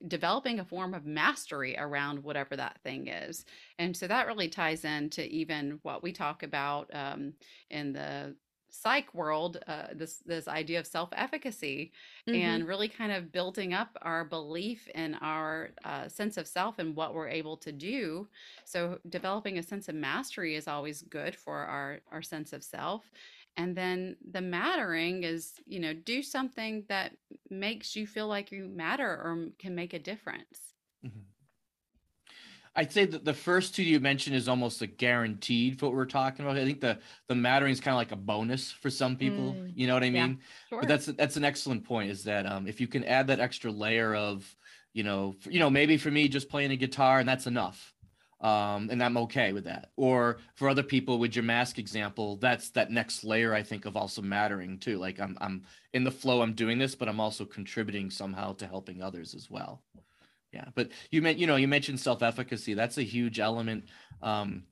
[0.07, 3.45] developing a form of mastery around whatever that thing is
[3.79, 7.33] and so that really ties into even what we talk about um,
[7.71, 8.35] in the
[8.71, 11.93] psych world uh, this this idea of self-efficacy
[12.29, 12.39] mm-hmm.
[12.39, 16.95] and really kind of building up our belief in our uh, sense of self and
[16.95, 18.29] what we're able to do
[18.65, 23.11] so developing a sense of mastery is always good for our our sense of self
[23.57, 27.13] and then the mattering is you know do something that
[27.51, 31.21] makes you feel like you matter or can make a difference mm-hmm.
[32.79, 36.05] I'd say that the first two you mentioned is almost a guaranteed for what we're
[36.05, 36.57] talking about.
[36.57, 39.55] I think the the mattering is kind of like a bonus for some people.
[39.55, 40.39] Mm, you know what I mean?
[40.39, 40.81] Yeah, sure.
[40.81, 42.09] But that's that's an excellent point.
[42.09, 44.57] Is that um, if you can add that extra layer of,
[44.93, 47.93] you know, you know, maybe for me just playing a guitar and that's enough,
[48.41, 49.91] um, and I'm okay with that.
[49.97, 53.97] Or for other people, with your mask example, that's that next layer I think of
[53.97, 54.99] also mattering too.
[54.99, 55.65] Like I'm I'm
[55.95, 59.51] in the flow, I'm doing this, but I'm also contributing somehow to helping others as
[59.51, 59.83] well
[60.53, 62.75] yeah but you meant you know you mentioned self-efficacy.
[62.75, 63.85] That's a huge element.
[64.23, 64.65] Um,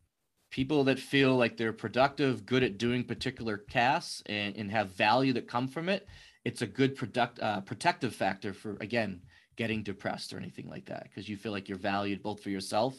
[0.51, 5.33] people that feel like they're productive good at doing particular tasks and, and have value
[5.33, 6.07] that come from it
[6.47, 9.21] it's a good product uh, protective factor for again
[9.57, 12.95] getting depressed or anything like that because you feel like you're valued both for yourself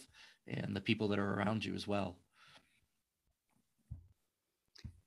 [0.48, 2.18] and the people that are around you as well.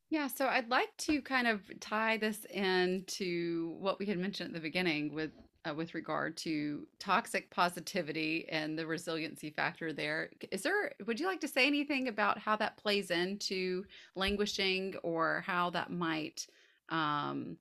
[0.09, 4.55] Yeah, so I'd like to kind of tie this into what we had mentioned at
[4.55, 5.31] the beginning with
[5.69, 10.31] uh, with regard to toxic positivity and the resiliency factor there.
[10.51, 15.43] Is there, would you like to say anything about how that plays into languishing or
[15.47, 16.47] how that might,
[16.89, 17.57] um,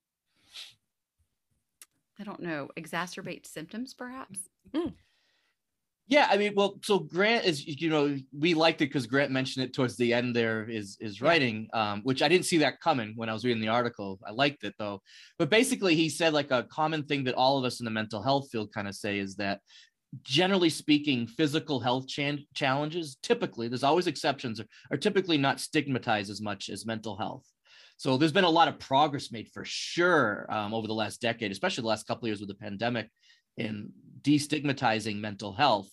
[2.19, 4.39] I don't know, exacerbate symptoms perhaps?
[4.71, 4.93] Mm.
[6.09, 9.63] Yeah, I mean, well, so Grant is, you know, we liked it because Grant mentioned
[9.63, 13.13] it towards the end there is is writing, um, which I didn't see that coming
[13.15, 14.19] when I was reading the article.
[14.27, 15.03] I liked it though,
[15.37, 18.23] but basically he said like a common thing that all of us in the mental
[18.23, 19.59] health field kind of say is that
[20.23, 26.41] generally speaking, physical health challenges typically, there's always exceptions, are, are typically not stigmatized as
[26.41, 27.45] much as mental health.
[27.97, 31.51] So there's been a lot of progress made for sure um, over the last decade,
[31.51, 33.09] especially the last couple of years with the pandemic
[33.57, 33.91] in
[34.23, 35.87] destigmatizing mental health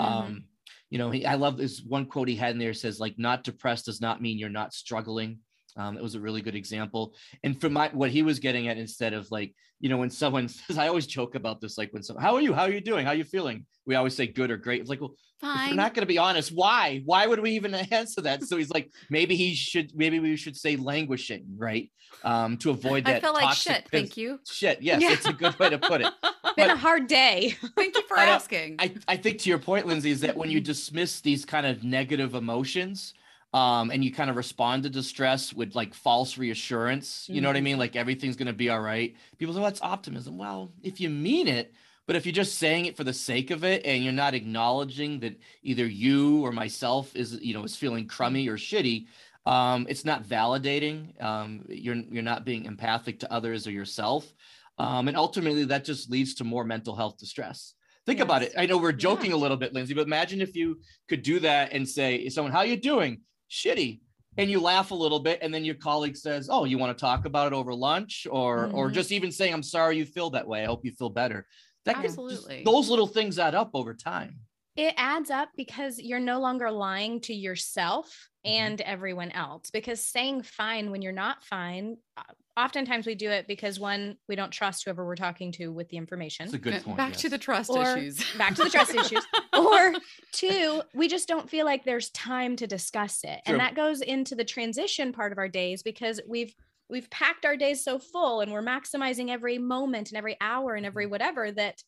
[0.00, 0.26] Mm-hmm.
[0.26, 0.44] Um,
[0.90, 3.44] you know, he, I love this one quote he had in there says like, not
[3.44, 5.38] depressed does not mean you're not struggling.
[5.76, 7.14] Um, it was a really good example.
[7.44, 10.48] And for my, what he was getting at instead of like, you know, when someone
[10.48, 12.52] says, I always joke about this, like when someone, how are you?
[12.52, 13.04] How are you doing?
[13.04, 13.66] How are you feeling?
[13.86, 14.80] We always say good or great.
[14.80, 17.02] It's like, well, we're not going to be honest, why?
[17.04, 18.42] Why would we even answer that?
[18.44, 21.90] So he's like, maybe he should, maybe we should say languishing, right?
[22.24, 23.16] Um, to avoid that.
[23.16, 23.88] I feel like shit.
[23.90, 24.40] Thank you.
[24.46, 24.82] Shit.
[24.90, 25.12] Yes, yeah.
[25.12, 26.12] it's a good way to put it.
[26.56, 27.56] Been a hard day.
[27.76, 28.76] Thank you for asking.
[28.78, 31.84] I, I think to your point, Lindsey, is that when you dismiss these kind of
[31.84, 33.14] negative emotions,
[33.52, 37.28] um, and you kind of respond to distress with like false reassurance.
[37.28, 37.64] You know what I mm-hmm.
[37.64, 37.78] mean?
[37.78, 39.14] Like everything's going to be all right.
[39.38, 40.38] People say, well, that's optimism.
[40.38, 41.74] Well, if you mean it,
[42.06, 45.20] but if you're just saying it for the sake of it and you're not acknowledging
[45.20, 49.06] that either you or myself is, you know, is feeling crummy or shitty,
[49.46, 51.20] um, it's not validating.
[51.22, 54.32] Um, you're you're not being empathic to others or yourself,
[54.78, 57.74] um, and ultimately that just leads to more mental health distress.
[58.06, 58.24] Think yes.
[58.24, 58.52] about it.
[58.56, 59.36] I know we're joking yeah.
[59.36, 62.58] a little bit, Lindsey, but imagine if you could do that and say, "Someone, how
[62.58, 63.22] are you doing?
[63.50, 64.00] Shitty.
[64.36, 67.00] And you laugh a little bit and then your colleague says oh you want to
[67.00, 68.26] talk about it over lunch?
[68.30, 68.74] Or mm-hmm.
[68.76, 70.62] or just even saying i'm sorry you feel that way.
[70.62, 71.46] I hope you feel better.
[71.84, 74.36] That absolutely just, those little things add up over time.
[74.76, 78.06] It adds up because you're no longer lying to yourself
[78.46, 78.56] mm-hmm.
[78.56, 82.22] and everyone else because saying fine when you're not fine uh,
[82.64, 85.96] oftentimes we do it because one, we don't trust whoever we're talking to with the
[85.96, 86.46] information.
[86.46, 86.96] That's a good point.
[86.96, 87.22] Back yes.
[87.22, 88.24] to the trust or, issues.
[88.38, 89.26] Back to the trust issues.
[89.52, 89.94] Or
[90.32, 93.28] two, we just don't feel like there's time to discuss it.
[93.28, 93.40] True.
[93.46, 96.54] And that goes into the transition part of our days because we've
[96.88, 100.84] we've packed our days so full and we're maximizing every moment and every hour and
[100.84, 101.12] every mm-hmm.
[101.12, 101.82] whatever that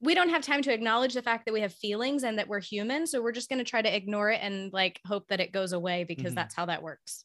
[0.00, 2.60] we don't have time to acknowledge the fact that we have feelings and that we're
[2.60, 5.52] human so we're just going to try to ignore it and like hope that it
[5.52, 6.34] goes away because mm-hmm.
[6.34, 7.24] that's how that works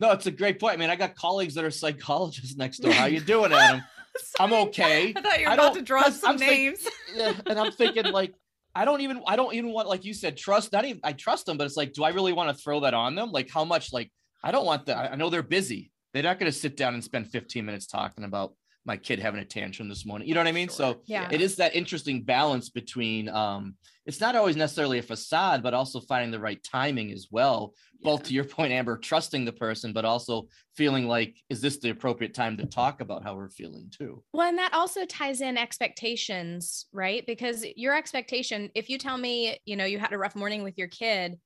[0.00, 0.74] no, it's a great point.
[0.74, 2.92] I mean, I got colleagues that are psychologists next door.
[2.92, 3.82] How you doing, Adam?
[4.40, 5.12] I'm okay.
[5.16, 6.80] I thought you were I about to draw some I'm names.
[6.80, 8.34] Think, yeah, and I'm thinking like,
[8.74, 10.72] I don't even, I don't even want, like you said, trust.
[10.72, 12.94] Not even, I trust them, but it's like, do I really want to throw that
[12.94, 13.30] on them?
[13.30, 13.92] Like, how much?
[13.92, 14.10] Like,
[14.42, 15.12] I don't want that.
[15.12, 15.92] I know they're busy.
[16.12, 18.54] They're not going to sit down and spend 15 minutes talking about
[18.84, 20.28] my kid having a tantrum this morning.
[20.28, 20.68] You know what I mean?
[20.68, 20.76] Sure.
[20.76, 21.28] So Yeah.
[21.30, 23.76] it is that interesting balance between um
[24.06, 27.72] it's not always necessarily a facade, but also finding the right timing as well.
[28.02, 31.88] Both to your point, Amber, trusting the person, but also feeling like, is this the
[31.88, 34.22] appropriate time to talk about how we're feeling too?
[34.34, 37.24] Well, and that also ties in expectations, right?
[37.26, 40.76] Because your expectation, if you tell me, you know, you had a rough morning with
[40.76, 41.38] your kid,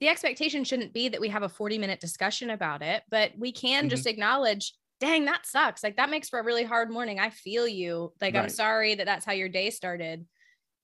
[0.00, 3.50] the expectation shouldn't be that we have a 40 minute discussion about it, but we
[3.50, 5.82] can just acknowledge, dang, that sucks.
[5.82, 7.18] Like that makes for a really hard morning.
[7.20, 8.12] I feel you.
[8.20, 10.24] Like, I'm sorry that that's how your day started.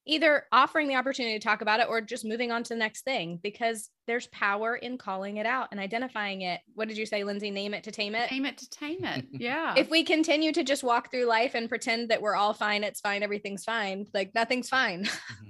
[0.06, 3.02] Either offering the opportunity to talk about it or just moving on to the next
[3.04, 6.60] thing because there's power in calling it out and identifying it.
[6.74, 7.50] What did you say, Lindsey?
[7.50, 8.30] Name it to tame it.
[8.30, 9.26] Name it to tame it.
[9.32, 9.74] Yeah.
[9.76, 13.00] if we continue to just walk through life and pretend that we're all fine, it's
[13.00, 15.04] fine, everything's fine, like nothing's fine.
[15.04, 15.48] Mm-hmm.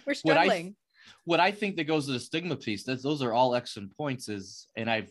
[0.06, 0.76] we're What I- struggling.
[1.24, 4.28] what I think that goes to the stigma piece, that's those are all excellent points.
[4.28, 5.10] Is and I've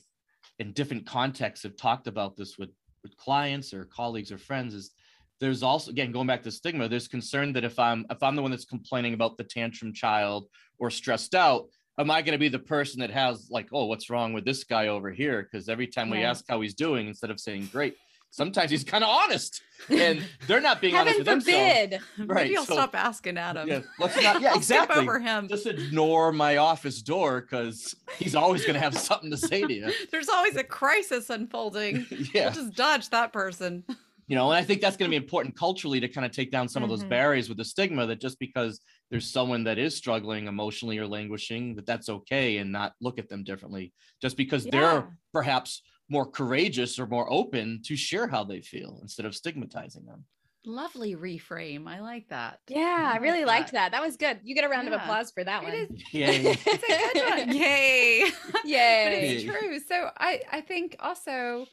[0.60, 2.70] in different contexts have talked about this with
[3.04, 4.74] with clients or colleagues or friends.
[4.74, 4.92] Is
[5.40, 6.88] there's also again going back to stigma.
[6.88, 10.48] There's concern that if I'm if I'm the one that's complaining about the tantrum child
[10.80, 11.68] or stressed out,
[12.00, 14.64] am I going to be the person that has like, oh, what's wrong with this
[14.64, 15.44] guy over here?
[15.44, 17.96] Because every time we ask how he's doing, instead of saying great,
[18.32, 21.96] sometimes he's kind of honest, and they're not being honest with themselves.
[22.16, 22.30] forbid.
[22.30, 23.68] right, Maybe I'll so- stop asking Adam.
[23.68, 24.42] Yeah, let's not.
[24.42, 25.48] Yeah, exactly over him.
[25.48, 29.74] just ignore my office door because he's always going to have something to say to
[29.74, 29.92] you.
[30.12, 32.06] There's always a crisis unfolding.
[32.34, 32.46] Yeah.
[32.46, 33.84] We'll just dodge that person.
[34.30, 36.52] You know, and I think that's going to be important culturally to kind of take
[36.52, 37.10] down some of those Mhm.
[37.10, 41.76] barriers with the stigma that just because there's someone that is struggling emotionally or languishing,
[41.76, 44.72] that that's okay and not look at them differently just because Yeah.
[44.74, 50.06] they're perhaps more courageous or more open to share how they feel instead of stigmatizing
[50.06, 50.24] them.
[50.66, 51.88] Lovely reframe.
[51.88, 52.60] I like that.
[52.68, 52.80] Yeah,
[53.10, 53.92] I like really liked that.
[53.92, 53.98] that.
[53.98, 54.40] That was good.
[54.44, 54.96] You get a round Yeah.
[54.96, 55.74] of applause for that It one.
[55.76, 56.30] is- Yeah.
[56.66, 57.56] It's a good one.
[57.56, 58.32] Yay.
[58.52, 59.36] but Yay.
[59.38, 59.80] it's true.
[59.80, 61.68] So I I think also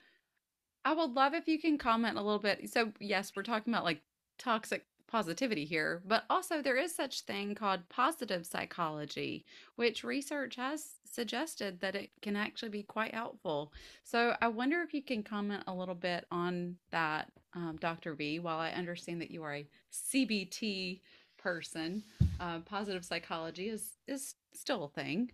[0.84, 2.70] I would love if you can comment a little bit.
[2.70, 4.00] So yes, we're talking about like
[4.38, 9.44] toxic positivity here, but also there is such thing called positive psychology,
[9.76, 13.72] which research has suggested that it can actually be quite helpful.
[14.02, 18.14] So I wonder if you can comment a little bit on that, um, Dr.
[18.14, 18.40] V.
[18.40, 21.00] While I understand that you are a CBT
[21.38, 22.02] person,
[22.40, 25.30] uh, positive psychology is is still a thing.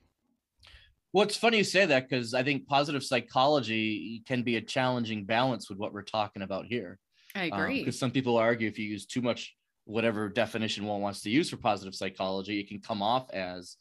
[1.14, 5.24] Well, it's funny you say that because I think positive psychology can be a challenging
[5.24, 6.98] balance with what we're talking about here.
[7.34, 7.78] I agree.
[7.78, 9.54] Because some people argue if you use too much,
[9.90, 13.76] whatever definition one wants to use for positive psychology, it can come off as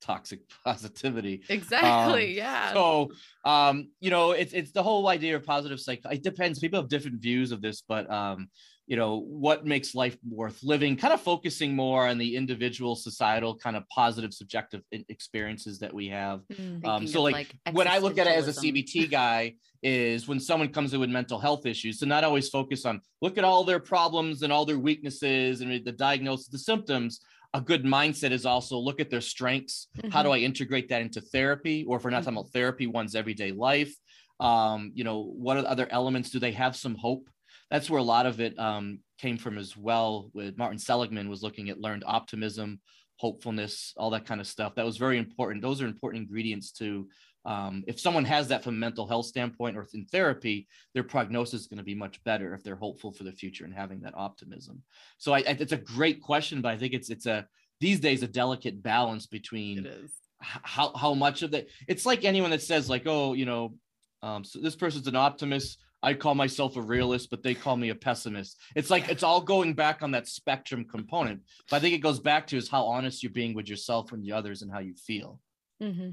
[0.00, 1.42] toxic positivity.
[1.48, 2.32] Exactly.
[2.32, 2.72] Um, yeah.
[2.72, 3.10] So,
[3.44, 6.00] um, you know, it's it's the whole idea of positive psych.
[6.10, 6.58] It depends.
[6.58, 8.48] People have different views of this, but um,
[8.86, 10.96] you know, what makes life worth living?
[10.96, 16.08] Kind of focusing more on the individual, societal, kind of positive, subjective experiences that we
[16.08, 16.40] have.
[16.52, 16.84] Mm.
[16.86, 18.54] Um, so of, like, when I look at it as a.
[18.54, 19.54] CBT guy,
[19.84, 23.36] is when someone comes in with mental health issues, to not always focus on look
[23.36, 27.20] at all their problems and all their weaknesses and the diagnosis, the symptoms.
[27.52, 29.88] A good mindset is also look at their strengths.
[30.10, 31.84] How do I integrate that into therapy?
[31.86, 33.94] Or if we're not talking about therapy, one's everyday life.
[34.40, 36.30] Um, you know, what are other elements?
[36.30, 37.28] Do they have some hope?
[37.70, 40.30] That's where a lot of it um, came from as well.
[40.32, 42.80] With Martin Seligman was looking at learned optimism,
[43.16, 44.74] hopefulness, all that kind of stuff.
[44.74, 45.62] That was very important.
[45.62, 47.08] Those are important ingredients to
[47.46, 51.60] um, if someone has that from a mental health standpoint or in therapy, their prognosis
[51.62, 54.14] is going to be much better if they're hopeful for the future and having that
[54.16, 54.82] optimism.
[55.18, 57.46] So I, I, it's a great question, but I think it's it's a
[57.80, 60.10] these days a delicate balance between It is.
[60.42, 61.66] h- how how much of that.
[61.86, 63.74] It's like anyone that says like, oh, you know,
[64.22, 65.78] um, so this person's an optimist.
[66.04, 68.60] I call myself a realist, but they call me a pessimist.
[68.76, 71.40] It's like it's all going back on that spectrum component.
[71.70, 74.22] But I think it goes back to is how honest you're being with yourself and
[74.22, 75.40] the others and how you feel.
[75.82, 76.10] Mm-hmm.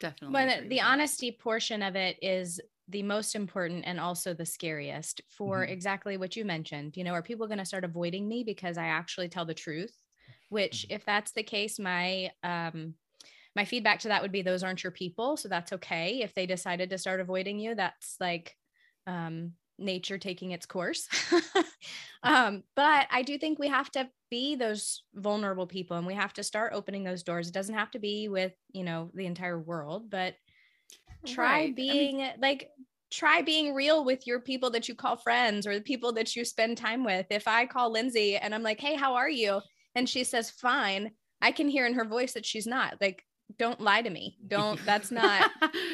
[0.00, 0.34] Definitely.
[0.34, 0.86] When the with that.
[0.86, 5.70] honesty portion of it is the most important and also the scariest for Mhm.
[5.70, 6.96] exactly what you mentioned.
[6.96, 9.94] You know, are people going to start avoiding me because I actually tell the truth?
[10.48, 10.94] Which, Mhm.
[10.94, 12.94] if that's the case, my um
[13.58, 16.20] my feedback to that would be those aren't your people, so that's okay.
[16.22, 18.56] If they decided to start avoiding you, that's like
[19.08, 21.08] um nature taking its course.
[22.22, 26.32] um, but I do think we have to be those vulnerable people and we have
[26.34, 27.48] to start opening those doors.
[27.48, 30.34] It doesn't have to be with, you know, the entire world, but
[31.26, 31.74] try Right.
[31.88, 32.70] I mean, being like
[33.10, 36.44] try being real with your people that you call friends or the people that you
[36.44, 37.26] spend time with.
[37.30, 39.60] If I call Lindsey and I'm like, "Hey, how are you?"
[39.94, 43.00] and she says, "Fine," I can hear in her voice that she's not.
[43.00, 43.24] Like,
[43.58, 44.36] don't lie to me.
[44.46, 44.78] Don't.
[44.86, 45.50] That's not.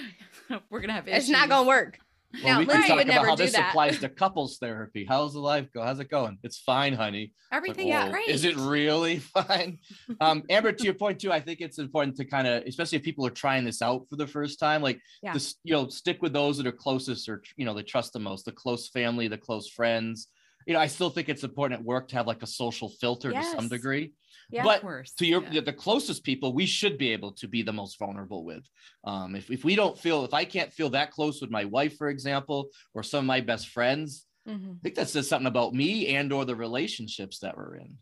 [0.70, 1.08] We're gonna have.
[1.08, 1.24] Issues.
[1.24, 1.98] It's not gonna work.
[2.42, 3.68] Now, we can Lindsey talk would about how this that.
[3.68, 5.06] applies to couples therapy.
[5.08, 5.82] How's the life go?
[5.82, 6.38] How's it going?
[6.42, 7.32] It's fine, honey.
[7.52, 8.28] Like, Everything's whoa, great.
[8.28, 9.78] Is it really fine?
[10.20, 13.04] Um, Amber, to your point too, I think it's important to kind of, especially if
[13.04, 15.32] people are trying this out for the first time, like Yeah.
[15.32, 18.18] just you know, stick with those that are closest or you know, they trust the
[18.18, 20.26] most, the close family, the close friends.
[20.66, 23.30] You know, I still think it's important at work to have like a social filter
[23.30, 24.12] to some degree.
[24.50, 24.62] Yeah.
[24.64, 25.12] But Of course.
[25.14, 25.60] to your yeah.
[25.60, 28.68] the closest people we should be able to be the most vulnerable with
[29.04, 31.96] um if, if we don't feel if i can't feel that close with my wife
[31.96, 34.76] for example or some of my best friends Mhm.
[34.76, 37.98] i think that says something about me and or the relationships that we're in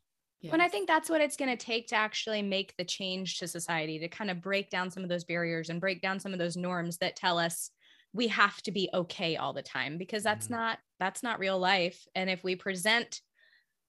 [0.53, 3.47] And I think that's what it's going to take to actually make the change to
[3.47, 6.41] society to kind of break down some of those barriers and break down some of
[6.41, 7.71] those norms that tell us
[8.13, 10.57] we have to be okay all the time because that's Mhm.
[10.59, 11.99] not that's not real life.
[12.17, 13.21] And if we present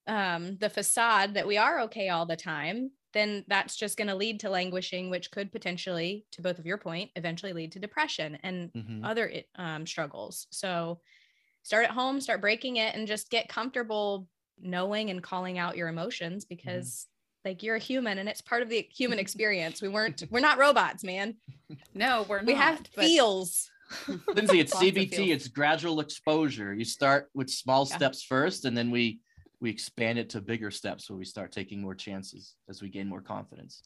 [0.07, 4.15] um, the facade that we are okay all the time, then that's just going to
[4.15, 8.37] lead to languishing, which could potentially, to both of your point, eventually lead to depression
[8.43, 9.01] and Mhm.
[9.03, 10.47] other um, struggles.
[10.51, 10.99] So
[11.61, 14.27] start at home, start breaking it, and just get comfortable
[14.59, 17.07] knowing and calling out your emotions because
[17.45, 19.81] like you're a human and it's part of the human experience.
[19.81, 21.35] We weren't, we're not robots, man.
[21.93, 22.47] no, we're not.
[22.47, 23.69] We have but- feels.
[24.33, 27.95] lindsey it's cbt it's gradual exposure you start with small Yeah.
[27.97, 29.19] steps first and then we
[29.63, 33.07] we expand it to bigger steps where we start taking more chances as we gain
[33.07, 33.81] more confidence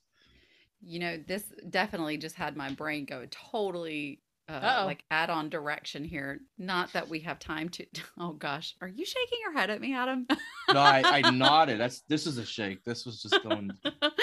[0.82, 4.20] you know this definitely just had my brain go totally
[4.50, 7.86] uh, like add on direction here not that we have time to
[8.20, 10.26] oh gosh are you shaking your head at me adam
[10.74, 13.70] no i i nodded that's this is a shake this was just going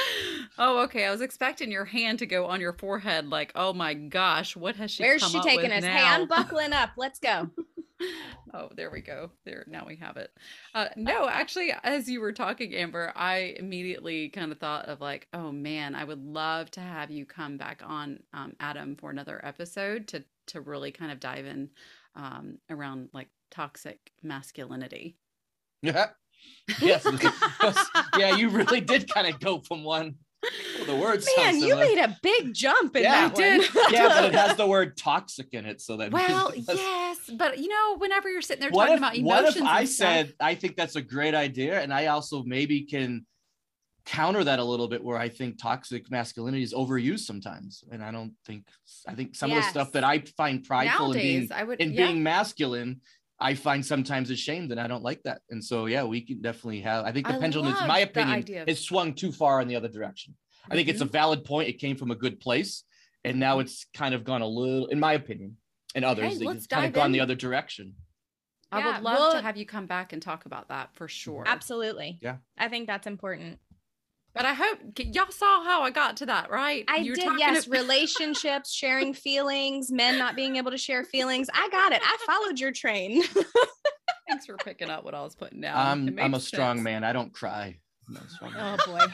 [0.59, 3.93] oh okay i was expecting your hand to go on your forehead like oh my
[3.93, 5.85] gosh what has she Where's come she up taking with us?
[5.85, 6.03] Hey.
[6.03, 6.91] I'm buckling up.
[6.97, 7.51] Let's go.
[8.55, 9.31] Oh there we go.
[9.45, 10.31] There now we have it.
[10.75, 15.29] Uh no actually as you were talking amber i immediately kind of thought of like
[15.33, 19.41] oh man i would love to have you come back on um, adam for another
[19.45, 21.71] episode to to really kind of dive in
[22.17, 25.17] um around like toxic masculinity.
[25.83, 26.09] Yeah
[26.81, 27.07] yes.
[28.17, 30.15] Yeah you really did kind of go from one
[30.87, 33.61] the word sounds Man, you made a big jump in Yeah, that I one.
[33.61, 33.75] did.
[33.93, 37.59] yeah, but it has the word toxic in it, so that well it yes but
[37.59, 39.89] you know whenever you're sitting there What talking if, about what emotions if I and
[39.89, 43.27] stuff- said I think that's a great idea, and I also maybe can
[44.07, 48.11] counter that a little bit, where I think toxic masculinity is overused sometimes, and I
[48.11, 48.69] don't think
[49.09, 51.93] I think some of the stuff that I find prideful in being i would in
[51.93, 52.07] yeah.
[52.07, 53.01] being masculine.
[53.41, 55.41] I find sometimes ashamed and I don't like that.
[55.51, 57.99] And so, yeah, we can definitely have, I think the I pendulum is, in my
[57.99, 60.37] opinion, idea of- it's swung too far in the other direction.
[60.71, 61.09] I think it's Mm-hmm.
[61.09, 61.69] a valid point.
[61.69, 62.85] It came from a good place.
[63.25, 65.57] And now it's kind of gone a little, in my opinion,
[65.95, 67.95] and others, Okay, it's kind of dive gone the other direction.
[68.71, 71.09] I Yeah, would love well- to have you come back and talk about that for
[71.09, 71.45] sure.
[71.47, 72.19] Absolutely.
[72.21, 72.37] Yeah.
[72.59, 73.61] I think that's important.
[74.35, 76.85] But I hope y'all saw how I got to that, right?
[76.89, 77.67] I You were did, yes.
[77.67, 81.49] ab- Relationships, sharing feelings, men not being able to share feelings.
[81.55, 82.03] I got it.
[82.05, 83.23] I followed your train.
[84.29, 85.77] Thanks for picking up what I was putting down.
[85.77, 87.05] I'm, I'm a makes strong man.
[87.05, 87.79] I don't cry.
[88.09, 88.79] I'm not a strong man.
[88.81, 89.07] oh boy.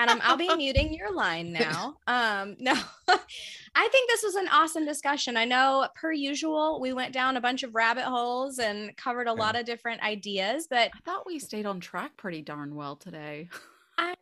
[0.00, 1.96] Adam, I'll be muting your line now.
[2.06, 2.72] Um, no,
[3.08, 5.36] I think this was an awesome discussion.
[5.36, 9.30] I know, per usual, we went down a bunch of rabbit holes and covered a
[9.30, 9.42] Yeah.
[9.44, 13.48] lot of different ideas, but I thought we stayed on track pretty darn well today.
[13.98, 14.14] I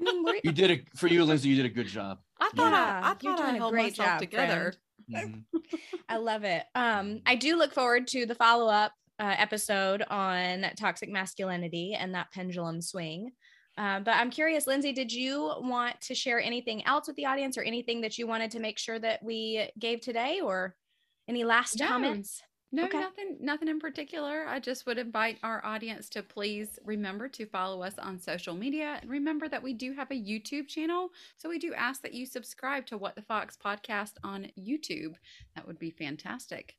[0.00, 1.50] mean, we're, You did it for you, Lindsey.
[1.50, 2.18] You did a good job.
[2.40, 4.74] I thought Yeah, I, I you're thought I doing a held great myself job, together.
[5.10, 5.44] friend.
[5.54, 5.78] Mhm.
[6.08, 6.64] I love it.
[6.74, 12.14] Um, I do look forward to the follow up uh, episode on toxic masculinity and
[12.14, 13.32] that pendulum swing.
[13.78, 17.56] Um, but I'm curious, Lindsey, did you want to share anything else with the audience
[17.56, 20.76] or anything that you wanted to make sure that we gave today or
[21.28, 21.86] any last No.
[21.86, 22.42] comments?
[22.74, 22.98] No, Okay.
[22.98, 24.46] nothing, nothing in particular.
[24.46, 28.98] I just would invite our audience to please remember to follow us on social media.
[29.02, 31.10] And remember that we do have a YouTube channel.
[31.36, 35.16] So we do ask that you subscribe to What the Fox podcast on YouTube.
[35.54, 36.76] That would be fantastic.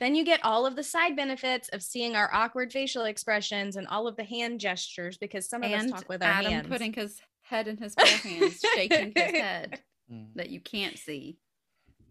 [0.00, 3.86] Then you get all of the side benefits of seeing our awkward facial expressions and
[3.86, 6.68] all of the hand gestures because some of and us talk with our Adam hands.
[6.68, 9.80] putting his head in his bare hands, shaking his head
[10.12, 10.26] Mm.
[10.34, 11.38] that you can't see.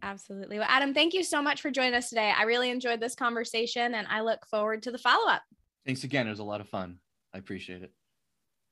[0.02, 0.58] Absolutely.
[0.58, 2.34] Well, Adam, thank you so much for joining us today.
[2.36, 5.44] I really enjoyed this conversation and I look forward to the follow up.
[5.86, 6.26] Thanks again.
[6.26, 6.98] It was a lot of fun.
[7.36, 7.92] I appreciate it.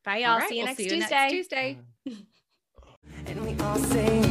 [0.03, 0.32] Bye, y'all.
[0.32, 1.09] All right, see you we'll next see you Tuesday.
[1.16, 1.78] next Tuesday.
[3.28, 4.24] And we all sing,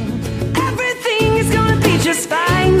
[0.57, 1.70] everything is gonna be
[2.01, 2.79] just fine.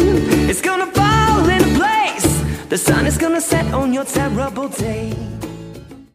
[0.49, 2.25] It's gonna fall into place.
[2.69, 5.13] The sun is gonna set on your terrible day.